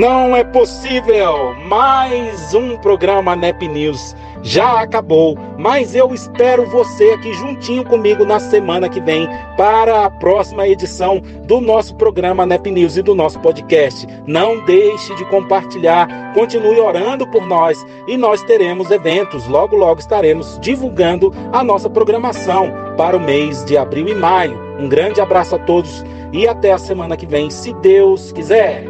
Não 0.00 0.34
é 0.34 0.42
possível! 0.42 1.54
Mais 1.66 2.54
um 2.54 2.78
programa 2.78 3.36
NEP 3.36 3.68
News 3.68 4.16
já 4.42 4.80
acabou, 4.80 5.36
mas 5.58 5.94
eu 5.94 6.14
espero 6.14 6.64
você 6.64 7.10
aqui 7.10 7.30
juntinho 7.34 7.84
comigo 7.84 8.24
na 8.24 8.40
semana 8.40 8.88
que 8.88 8.98
vem 8.98 9.28
para 9.58 10.06
a 10.06 10.10
próxima 10.10 10.66
edição 10.66 11.20
do 11.42 11.60
nosso 11.60 11.94
programa 11.96 12.46
NEP 12.46 12.70
News 12.70 12.96
e 12.96 13.02
do 13.02 13.14
nosso 13.14 13.38
podcast. 13.40 14.06
Não 14.26 14.64
deixe 14.64 15.14
de 15.16 15.24
compartilhar, 15.26 16.32
continue 16.32 16.80
orando 16.80 17.26
por 17.26 17.46
nós 17.46 17.84
e 18.08 18.16
nós 18.16 18.42
teremos 18.44 18.90
eventos. 18.90 19.46
Logo, 19.48 19.76
logo 19.76 20.00
estaremos 20.00 20.58
divulgando 20.62 21.30
a 21.52 21.62
nossa 21.62 21.90
programação 21.90 22.72
para 22.96 23.18
o 23.18 23.20
mês 23.20 23.62
de 23.66 23.76
abril 23.76 24.08
e 24.08 24.14
maio. 24.14 24.58
Um 24.78 24.88
grande 24.88 25.20
abraço 25.20 25.56
a 25.56 25.58
todos 25.58 26.02
e 26.32 26.48
até 26.48 26.72
a 26.72 26.78
semana 26.78 27.18
que 27.18 27.26
vem, 27.26 27.50
se 27.50 27.74
Deus 27.74 28.32
quiser. 28.32 28.89